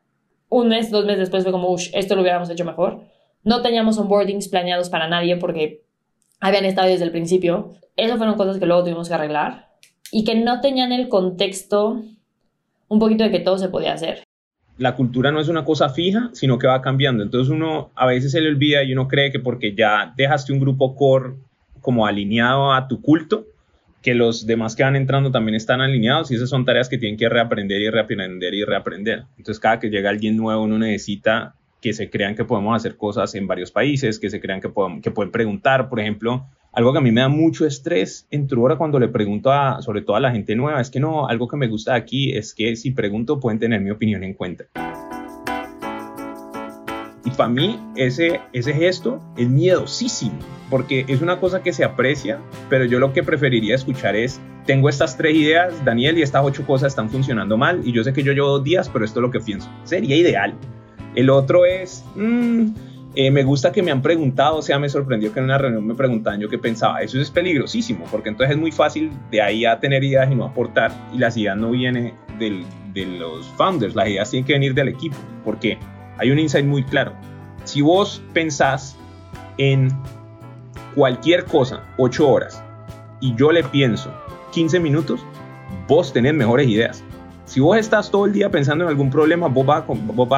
un 0.50 0.68
mes, 0.68 0.92
dos 0.92 1.06
meses 1.06 1.20
después 1.20 1.44
fue 1.44 1.52
como, 1.52 1.72
uff, 1.72 1.88
esto 1.94 2.16
lo 2.16 2.22
hubiéramos 2.22 2.50
hecho 2.50 2.66
mejor. 2.66 3.02
No 3.44 3.62
teníamos 3.62 3.98
onboardings 3.98 4.50
planeados 4.50 4.90
para 4.90 5.08
nadie 5.08 5.38
porque 5.38 5.86
habían 6.40 6.66
estado 6.66 6.90
desde 6.90 7.06
el 7.06 7.12
principio. 7.12 7.74
Esas 7.96 8.18
fueron 8.18 8.36
cosas 8.36 8.60
que 8.60 8.66
luego 8.66 8.84
tuvimos 8.84 9.08
que 9.08 9.16
arreglar 9.16 9.70
y 10.12 10.26
que 10.26 10.36
no 10.36 10.60
tenían 10.60 10.92
el 10.92 11.08
contexto 11.08 12.02
un 12.88 13.00
poquito 13.00 13.24
de 13.24 13.32
que 13.32 13.40
todo 13.40 13.58
se 13.58 13.70
podía 13.70 13.94
hacer. 13.94 14.25
La 14.78 14.96
cultura 14.96 15.32
no 15.32 15.40
es 15.40 15.48
una 15.48 15.64
cosa 15.64 15.90
fija, 15.90 16.30
sino 16.34 16.60
que 16.60 16.68
va 16.68 16.82
cambiando. 16.82 17.24
Entonces 17.24 17.52
uno 17.52 17.92
a 17.96 18.06
veces 18.06 18.32
se 18.32 18.42
le 18.42 18.50
olvida 18.50 18.84
y 18.84 18.94
uno 18.94 19.08
cree 19.08 19.32
que 19.32 19.40
porque 19.40 19.74
ya 19.74 20.14
dejaste 20.18 20.52
un 20.52 20.60
grupo 20.60 20.96
core 20.96 21.36
como 21.82 22.06
alineado 22.06 22.74
a 22.74 22.88
tu 22.88 23.02
culto, 23.02 23.46
que 24.02 24.16
los 24.16 24.46
demás 24.46 24.76
que 24.76 24.84
van 24.84 24.96
entrando 24.96 25.32
también 25.32 25.56
están 25.56 25.82
alineados 25.82 26.30
y 26.32 26.36
esas 26.36 26.50
son 26.50 26.66
tareas 26.66 26.90
que 26.90 26.98
tienen 26.98 27.18
que 27.18 27.30
reaprender 27.30 27.82
y 27.82 27.90
reaprender 27.90 28.54
y 28.54 28.64
reaprender. 28.64 29.24
Entonces 29.38 29.60
cada 29.60 29.80
que 29.80 29.90
llega 29.90 30.10
alguien 30.10 30.36
nuevo 30.36 30.64
uno 30.64 30.78
necesita 30.78 31.56
que 31.82 31.94
se 31.94 32.10
crean 32.10 32.36
que 32.36 32.46
podemos 32.46 32.76
hacer 32.76 32.98
cosas 32.98 33.36
en 33.36 33.48
varios 33.48 33.72
países, 33.72 34.20
que 34.20 34.30
se 34.30 34.42
crean 34.42 34.60
que, 34.62 34.72
que 35.02 35.12
pueden 35.12 35.32
preguntar, 35.32 35.88
por 35.90 36.00
ejemplo, 36.00 36.48
algo 36.76 36.92
que 36.92 36.98
a 36.98 37.02
mí 37.02 37.12
me 37.12 37.22
da 37.22 37.30
mucho 37.30 37.66
estrés 37.66 38.28
en 38.32 38.48
Truora 38.48 38.76
cuando 38.76 39.00
le 39.00 39.08
pregunto 39.08 39.52
a, 39.52 39.82
sobre 39.82 40.02
todo 40.02 40.18
a 40.18 40.20
la 40.20 40.32
gente 40.32 40.56
nueva, 40.56 40.82
es 40.82 40.90
que 40.90 41.00
no, 41.00 41.28
algo 41.28 41.48
que 41.48 41.56
me 41.56 41.68
gusta 41.68 41.96
aquí 41.96 42.36
es 42.36 42.54
que 42.54 42.76
si 42.76 42.92
pregunto 42.92 43.40
pueden 43.40 43.60
tener 43.60 43.80
mi 43.80 43.92
opinión 43.92 44.24
en 44.26 44.34
cuenta. 44.34 44.66
Y 47.24 47.32
para 47.32 47.50
mí 47.50 47.80
ese, 47.96 48.42
ese 48.52 48.74
gesto 48.74 49.22
es 49.38 49.50
miedosísimo, 49.50 50.38
porque 50.70 51.06
es 51.08 51.22
una 51.22 51.40
cosa 51.40 51.64
que 51.64 51.72
se 51.72 51.86
aprecia, 51.86 52.40
pero 52.70 52.84
yo 52.84 53.00
lo 53.00 53.14
que 53.14 53.24
preferiría 53.24 53.76
escuchar 53.76 54.18
es, 54.18 54.42
tengo 54.66 54.90
estas 54.90 55.16
tres 55.18 55.34
ideas, 55.34 55.74
Daniel, 55.86 56.18
y 56.18 56.24
estas 56.24 56.44
ocho 56.44 56.66
cosas 56.66 56.92
están 56.92 57.10
funcionando 57.10 57.58
mal, 57.58 57.82
y 57.86 57.94
yo 57.94 58.04
sé 58.04 58.12
que 58.12 58.22
yo 58.22 58.34
llevo 58.34 58.50
dos 58.50 58.64
días, 58.66 58.90
pero 58.90 59.06
esto 59.06 59.20
es 59.20 59.22
lo 59.22 59.32
que 59.32 59.40
pienso. 59.40 59.70
Sería 59.86 60.18
ideal. 60.18 60.54
El 61.16 61.30
otro 61.30 61.66
es, 61.66 62.04
mm, 62.16 62.68
eh, 63.16 63.32
me 63.32 63.44
gusta 63.44 63.72
que 63.72 63.82
me 63.82 63.92
han 63.92 64.02
preguntado, 64.02 64.58
o 64.58 64.62
sea, 64.62 64.78
me 64.80 64.90
sorprendió 64.90 65.32
que 65.32 65.40
en 65.40 65.46
una 65.46 65.58
reunión 65.58 65.86
me 65.86 65.96
preguntaban 65.96 66.40
yo 66.40 66.50
qué 66.50 66.58
pensaba. 66.58 67.02
Eso 67.02 67.20
es 67.20 67.32
peligrosísimo, 67.32 68.06
porque 68.12 68.30
entonces 68.30 68.56
es 68.56 68.60
muy 68.60 68.72
fácil 68.72 69.12
de 69.32 69.42
ahí 69.42 69.66
a 69.66 69.80
tener 69.80 70.04
ideas 70.04 70.32
y 70.32 70.36
no 70.36 70.46
aportar, 70.46 70.92
y 71.14 71.18
las 71.18 71.38
ideas 71.38 71.58
no 71.58 71.72
vienen 71.72 72.14
de 72.38 73.06
los 73.06 73.48
founders, 73.58 73.96
las 73.96 74.08
ideas 74.08 74.30
tienen 74.30 74.46
que 74.46 74.54
venir 74.54 74.74
del 74.74 74.90
equipo, 74.90 75.16
porque 75.44 75.78
hay 76.18 76.32
un 76.32 76.40
insight 76.40 76.66
muy 76.66 76.84
claro. 76.84 77.14
Si 77.64 77.82
vos 77.82 78.22
pensás 78.34 78.98
en 79.58 79.90
cualquier 80.94 81.46
cosa 81.46 81.84
8 81.98 82.28
horas 82.28 82.64
y 83.20 83.36
yo 83.36 83.52
le 83.52 83.64
pienso 83.64 84.14
15 84.52 84.80
minutos, 84.80 85.26
vos 85.88 86.14
tenés 86.14 86.34
mejores 86.34 86.68
ideas. 86.68 87.04
Si 87.46 87.60
vos 87.60 87.78
estás 87.78 88.10
todo 88.10 88.26
el 88.26 88.34
día 88.34 88.50
pensando 88.50 88.86
en 88.86 88.90
algún 88.90 89.12
problema, 89.12 89.48
vos 89.48 89.66
vas, 89.66 89.84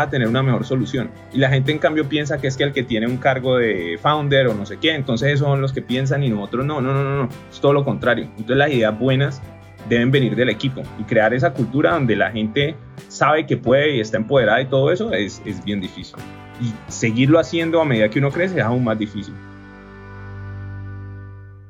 a, 0.06 0.10
tener 0.10 0.28
una 0.28 0.44
mejor 0.44 0.66
solución. 0.66 1.10
Y 1.34 1.38
la 1.38 1.50
gente 1.50 1.72
en 1.72 1.80
cambio 1.80 2.08
piensa 2.08 2.38
que 2.38 2.48
es 2.48 2.58
que 2.58 2.66
el 2.66 2.74
que 2.74 2.84
tiene 2.84 3.08
un 3.08 3.18
cargo 3.18 3.58
de 3.58 3.98
founder 4.02 4.48
o 4.48 4.54
no 4.54 4.66
sé 4.66 4.78
qué, 4.78 4.94
entonces 4.94 5.34
esos 5.34 5.48
son 5.48 5.62
los 5.62 5.72
que 5.72 5.82
piensan 5.82 6.24
y 6.24 6.30
nosotros 6.30 6.66
no, 6.66 6.82
no, 6.82 6.94
no, 6.94 7.04
no, 7.04 7.24
no, 7.24 7.30
es 7.50 7.62
todo 7.62 7.72
lo 7.72 7.86
contrario. 7.86 8.26
Entonces 8.26 8.58
las 8.58 8.72
ideas 8.72 9.00
buenas 9.00 9.42
deben 9.88 10.12
venir 10.12 10.36
del 10.36 10.50
equipo 10.50 10.84
y 11.00 11.04
crear 11.04 11.34
esa 11.34 11.54
cultura 11.54 11.94
donde 11.94 12.18
la 12.18 12.30
gente 12.30 12.76
sabe 13.08 13.46
que 13.46 13.56
puede 13.56 13.96
y 13.96 14.00
está 14.02 14.18
empoderada 14.18 14.60
y 14.62 14.66
todo 14.66 14.92
eso 14.92 15.14
es, 15.14 15.42
es 15.46 15.64
bien 15.64 15.80
difícil. 15.80 16.18
Y 16.60 16.74
seguirlo 16.92 17.40
haciendo 17.40 17.80
a 17.80 17.86
medida 17.86 18.10
que 18.10 18.20
uno 18.20 18.32
crece 18.32 18.60
es 18.60 18.66
aún 18.66 18.84
más 18.84 19.00
difícil. 19.00 19.34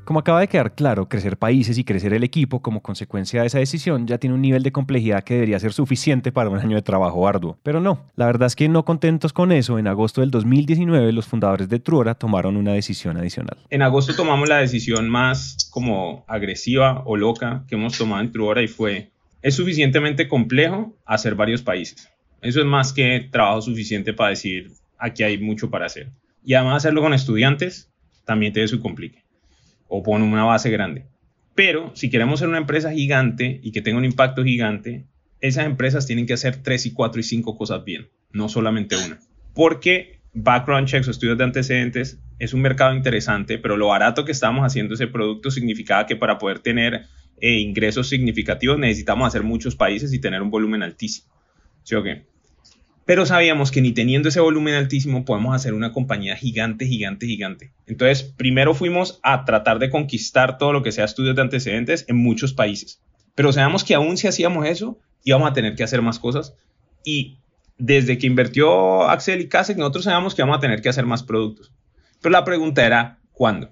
Como 0.07 0.19
acaba 0.19 0.39
de 0.39 0.47
quedar 0.47 0.73
claro, 0.73 1.09
crecer 1.09 1.35
países 1.35 1.77
y 1.77 1.83
crecer 1.83 2.13
el 2.13 2.23
equipo 2.23 2.61
como 2.61 2.81
consecuencia 2.81 3.41
de 3.41 3.47
esa 3.47 3.59
decisión 3.59 4.07
ya 4.07 4.17
tiene 4.17 4.35
un 4.35 4.41
nivel 4.41 4.63
de 4.63 4.71
complejidad 4.71 5.21
que 5.21 5.33
debería 5.33 5.59
ser 5.59 5.73
suficiente 5.73 6.31
para 6.31 6.49
un 6.49 6.57
año 6.57 6.77
de 6.77 6.81
trabajo 6.81 7.27
arduo. 7.27 7.59
Pero 7.61 7.81
no, 7.81 8.05
la 8.15 8.25
verdad 8.25 8.47
es 8.47 8.55
que 8.55 8.69
no 8.69 8.85
contentos 8.85 9.33
con 9.33 9.51
eso, 9.51 9.77
en 9.77 9.85
agosto 9.85 10.21
del 10.21 10.31
2019 10.31 11.11
los 11.11 11.27
fundadores 11.27 11.67
de 11.67 11.79
Truora 11.79 12.15
tomaron 12.15 12.55
una 12.55 12.71
decisión 12.71 13.17
adicional. 13.17 13.57
En 13.69 13.81
agosto 13.81 14.15
tomamos 14.15 14.47
la 14.47 14.59
decisión 14.59 15.09
más 15.09 15.69
como 15.71 16.23
agresiva 16.29 17.03
o 17.05 17.17
loca 17.17 17.65
que 17.67 17.75
hemos 17.75 17.97
tomado 17.97 18.21
en 18.21 18.31
Truora 18.31 18.61
y 18.61 18.69
fue, 18.69 19.11
es 19.41 19.55
suficientemente 19.55 20.29
complejo 20.29 20.95
hacer 21.05 21.35
varios 21.35 21.61
países. 21.61 22.09
Eso 22.41 22.61
es 22.61 22.65
más 22.65 22.93
que 22.93 23.27
trabajo 23.29 23.61
suficiente 23.61 24.13
para 24.13 24.29
decir, 24.29 24.71
aquí 24.97 25.23
hay 25.23 25.37
mucho 25.37 25.69
para 25.69 25.87
hacer. 25.87 26.11
Y 26.45 26.53
además 26.53 26.77
hacerlo 26.77 27.01
con 27.01 27.13
estudiantes 27.13 27.91
también 28.23 28.53
tiene 28.53 28.69
su 28.69 28.79
complique 28.79 29.26
o 29.87 30.03
pone 30.03 30.25
una 30.25 30.43
base 30.43 30.69
grande. 30.69 31.05
Pero 31.55 31.91
si 31.95 32.09
queremos 32.09 32.39
ser 32.39 32.49
una 32.49 32.59
empresa 32.59 32.91
gigante 32.91 33.59
y 33.63 33.71
que 33.71 33.81
tenga 33.81 33.97
un 33.97 34.05
impacto 34.05 34.43
gigante, 34.43 35.07
esas 35.41 35.65
empresas 35.65 36.05
tienen 36.05 36.25
que 36.25 36.33
hacer 36.33 36.57
tres 36.57 36.85
y 36.85 36.93
cuatro 36.93 37.19
y 37.19 37.23
cinco 37.23 37.57
cosas 37.57 37.83
bien, 37.83 38.09
no 38.31 38.49
solamente 38.49 38.95
una. 38.95 39.19
Porque 39.53 40.21
background 40.33 40.87
checks 40.87 41.07
o 41.07 41.11
estudios 41.11 41.37
de 41.37 41.43
antecedentes 41.43 42.19
es 42.39 42.53
un 42.53 42.61
mercado 42.61 42.95
interesante, 42.95 43.57
pero 43.57 43.75
lo 43.75 43.87
barato 43.87 44.23
que 44.23 44.31
estamos 44.31 44.63
haciendo 44.63 44.93
ese 44.93 45.07
producto 45.07 45.49
significaba 45.49 46.05
que 46.05 46.15
para 46.15 46.37
poder 46.37 46.59
tener 46.59 47.07
eh, 47.39 47.59
ingresos 47.59 48.07
significativos 48.09 48.77
necesitamos 48.77 49.27
hacer 49.27 49.43
muchos 49.43 49.75
países 49.75 50.13
y 50.13 50.19
tener 50.19 50.41
un 50.41 50.51
volumen 50.51 50.83
altísimo. 50.83 51.33
¿Sí 51.83 51.95
o 51.95 52.03
qué? 52.03 52.27
Pero 53.07 53.25
sabíamos 53.25 53.71
que 53.71 53.81
ni 53.81 53.93
teniendo 53.93 54.27
ese 54.27 54.41
volumen 54.41 54.75
altísimo 54.75 55.23
podemos 55.23 55.55
hacer 55.55 55.73
una 55.73 55.93
compañía 55.93 56.35
gigante, 56.35 56.85
gigante, 56.85 57.25
gigante. 57.25 57.71
Entonces, 57.85 58.21
primero 58.21 58.75
fuimos 58.75 59.21
a 59.23 59.45
tratar 59.45 59.79
de 59.79 59.89
conquistar 59.89 60.57
todo 60.57 60.73
lo 60.73 60.83
que 60.83 60.91
sea 60.91 61.05
estudios 61.05 61.37
de 61.37 61.41
antecedentes 61.41 62.03
en 62.09 62.17
muchos 62.17 62.51
países, 62.53 63.01
pero 63.33 63.53
sabíamos 63.53 63.85
que 63.85 63.95
aún 63.95 64.17
si 64.17 64.27
hacíamos 64.27 64.67
eso, 64.67 64.99
íbamos 65.23 65.49
a 65.49 65.53
tener 65.53 65.75
que 65.75 65.85
hacer 65.85 66.01
más 66.01 66.19
cosas 66.19 66.53
y 67.05 67.37
desde 67.77 68.17
que 68.17 68.27
invirtió 68.27 69.03
Axel 69.03 69.39
y 69.39 69.47
Kasek, 69.47 69.77
nosotros 69.77 70.03
sabíamos 70.03 70.35
que 70.35 70.41
íbamos 70.41 70.57
a 70.57 70.61
tener 70.61 70.81
que 70.81 70.89
hacer 70.89 71.05
más 71.05 71.23
productos. 71.23 71.71
Pero 72.21 72.33
la 72.33 72.43
pregunta 72.43 72.85
era, 72.85 73.19
¿cuándo? 73.31 73.71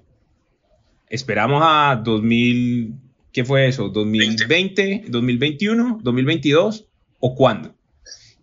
¿Esperamos 1.10 1.62
a 1.62 2.02
2000, 2.02 2.94
qué 3.34 3.44
fue 3.44 3.68
eso? 3.68 3.92
¿2020, 3.92 5.08
2021, 5.10 6.00
2022 6.02 6.88
o 7.20 7.36
cuándo? 7.36 7.76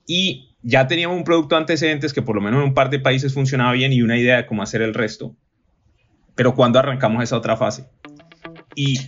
Y 0.07 0.52
ya 0.63 0.87
teníamos 0.87 1.17
un 1.17 1.25
producto 1.25 1.57
antecedentes 1.57 2.13
que 2.13 2.23
por 2.23 2.37
lo 2.37 2.43
menos 2.43 2.61
en 2.61 2.69
un 2.69 2.75
par 2.75 2.91
de 2.91 3.01
países 3.01 3.35
funcionaba 3.35 3.73
bien 3.73 3.93
y 3.93 4.03
una 4.03 4.17
idea 4.17 4.37
de 4.37 4.47
cómo 4.47 4.63
hacer 4.63 4.83
el 4.83 4.95
resto. 4.95 5.35
Pero 6.35 6.55
cuando 6.55 6.79
arrancamos 6.79 7.23
esa 7.23 7.37
otra 7.37 7.57
fase? 7.57 7.87
Y 8.75 8.99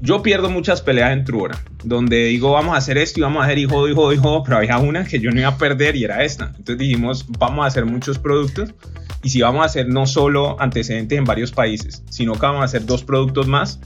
yo 0.00 0.22
pierdo 0.22 0.50
muchas 0.50 0.82
peleas 0.82 1.12
en 1.12 1.24
Truora, 1.24 1.62
donde 1.84 2.24
digo 2.24 2.52
vamos 2.52 2.74
a 2.74 2.78
hacer 2.78 2.98
esto 2.98 3.20
y 3.20 3.22
vamos 3.22 3.42
a 3.42 3.46
hacer 3.46 3.58
hijo, 3.58 3.88
hijo, 3.88 4.12
hijo, 4.12 4.42
pero 4.42 4.56
había 4.56 4.78
una 4.78 5.04
que 5.04 5.20
yo 5.20 5.30
no 5.30 5.38
iba 5.38 5.50
a 5.50 5.58
perder 5.58 5.94
y 5.96 6.04
era 6.04 6.24
esta. 6.24 6.46
Entonces 6.46 6.78
dijimos 6.78 7.26
vamos 7.38 7.64
a 7.64 7.68
hacer 7.68 7.84
muchos 7.84 8.18
productos 8.18 8.74
y 9.22 9.28
si 9.28 9.42
vamos 9.42 9.62
a 9.62 9.66
hacer 9.66 9.88
no 9.88 10.06
solo 10.06 10.60
antecedentes 10.60 11.16
en 11.16 11.24
varios 11.24 11.52
países, 11.52 12.02
sino 12.10 12.32
que 12.32 12.40
vamos 12.40 12.62
a 12.62 12.64
hacer 12.64 12.84
dos 12.84 13.04
productos 13.04 13.46
más, 13.46 13.78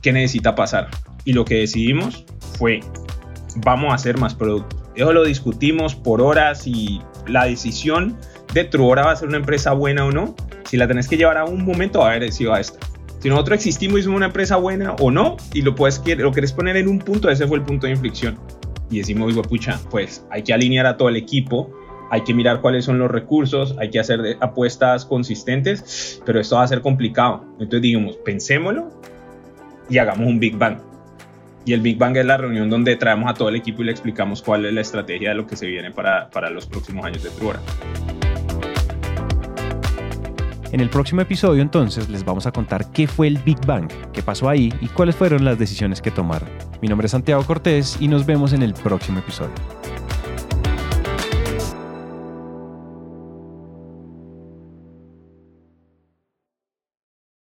¿qué 0.00 0.12
necesita 0.12 0.54
pasar? 0.54 0.88
Y 1.24 1.34
lo 1.34 1.44
que 1.44 1.56
decidimos 1.56 2.24
fue 2.56 2.80
vamos 3.56 3.92
a 3.92 3.96
hacer 3.96 4.16
más 4.18 4.34
productos 4.34 4.85
eso 4.96 5.12
lo 5.12 5.24
discutimos 5.24 5.94
por 5.94 6.20
horas 6.20 6.66
y 6.66 7.00
la 7.26 7.44
decisión 7.44 8.16
de 8.54 8.64
Truora 8.64 9.04
va 9.04 9.12
a 9.12 9.16
ser 9.16 9.28
una 9.28 9.36
empresa 9.36 9.72
buena 9.72 10.04
o 10.06 10.10
no. 10.10 10.34
Si 10.64 10.76
la 10.76 10.88
tenés 10.88 11.06
que 11.06 11.16
llevar 11.16 11.36
a 11.36 11.44
un 11.44 11.64
momento, 11.64 12.00
va 12.00 12.10
a 12.10 12.14
haber 12.14 12.32
sido 12.32 12.54
a 12.54 12.60
esta. 12.60 12.78
Si 13.20 13.28
nosotros 13.28 13.56
existimos 13.56 14.00
y 14.00 14.02
somos 14.02 14.16
una 14.16 14.26
empresa 14.26 14.56
buena 14.56 14.94
o 15.00 15.10
no, 15.10 15.36
y 15.52 15.62
lo, 15.62 15.74
puedes, 15.74 16.02
lo 16.18 16.32
querés 16.32 16.52
poner 16.52 16.76
en 16.76 16.88
un 16.88 16.98
punto, 16.98 17.28
ese 17.28 17.46
fue 17.46 17.58
el 17.58 17.64
punto 17.64 17.86
de 17.86 17.92
inflexión. 17.92 18.38
Y 18.90 18.98
decimos, 18.98 19.34
pucha, 19.48 19.80
pues 19.90 20.24
hay 20.30 20.42
que 20.42 20.52
alinear 20.52 20.86
a 20.86 20.96
todo 20.96 21.08
el 21.08 21.16
equipo, 21.16 21.70
hay 22.10 22.22
que 22.22 22.34
mirar 22.34 22.60
cuáles 22.60 22.84
son 22.84 22.98
los 22.98 23.10
recursos, 23.10 23.74
hay 23.78 23.90
que 23.90 23.98
hacer 23.98 24.36
apuestas 24.40 25.04
consistentes, 25.04 26.20
pero 26.24 26.40
esto 26.40 26.56
va 26.56 26.62
a 26.62 26.68
ser 26.68 26.82
complicado. 26.82 27.44
Entonces 27.54 27.82
digamos, 27.82 28.16
pensémoslo 28.18 28.90
y 29.88 29.98
hagamos 29.98 30.26
un 30.26 30.38
Big 30.38 30.56
Bang. 30.56 30.78
Y 31.66 31.72
el 31.72 31.80
Big 31.80 31.98
Bang 31.98 32.16
es 32.16 32.24
la 32.24 32.36
reunión 32.36 32.70
donde 32.70 32.94
traemos 32.94 33.28
a 33.28 33.34
todo 33.34 33.48
el 33.48 33.56
equipo 33.56 33.82
y 33.82 33.86
le 33.86 33.90
explicamos 33.90 34.40
cuál 34.40 34.64
es 34.66 34.72
la 34.72 34.82
estrategia 34.82 35.30
de 35.30 35.34
lo 35.34 35.48
que 35.48 35.56
se 35.56 35.66
viene 35.66 35.90
para, 35.90 36.30
para 36.30 36.48
los 36.48 36.64
próximos 36.64 37.04
años 37.04 37.24
de 37.24 37.30
Truora. 37.30 37.58
En 40.70 40.80
el 40.80 40.88
próximo 40.88 41.22
episodio 41.22 41.62
entonces 41.62 42.08
les 42.08 42.24
vamos 42.24 42.46
a 42.46 42.52
contar 42.52 42.92
qué 42.92 43.08
fue 43.08 43.26
el 43.26 43.38
Big 43.38 43.58
Bang, 43.66 43.88
qué 44.12 44.22
pasó 44.22 44.48
ahí 44.48 44.72
y 44.80 44.86
cuáles 44.86 45.16
fueron 45.16 45.44
las 45.44 45.58
decisiones 45.58 46.00
que 46.00 46.12
tomaron. 46.12 46.48
Mi 46.80 46.86
nombre 46.86 47.06
es 47.06 47.10
Santiago 47.10 47.42
Cortés 47.42 47.96
y 47.98 48.06
nos 48.06 48.26
vemos 48.26 48.52
en 48.52 48.62
el 48.62 48.72
próximo 48.72 49.18
episodio. 49.18 49.75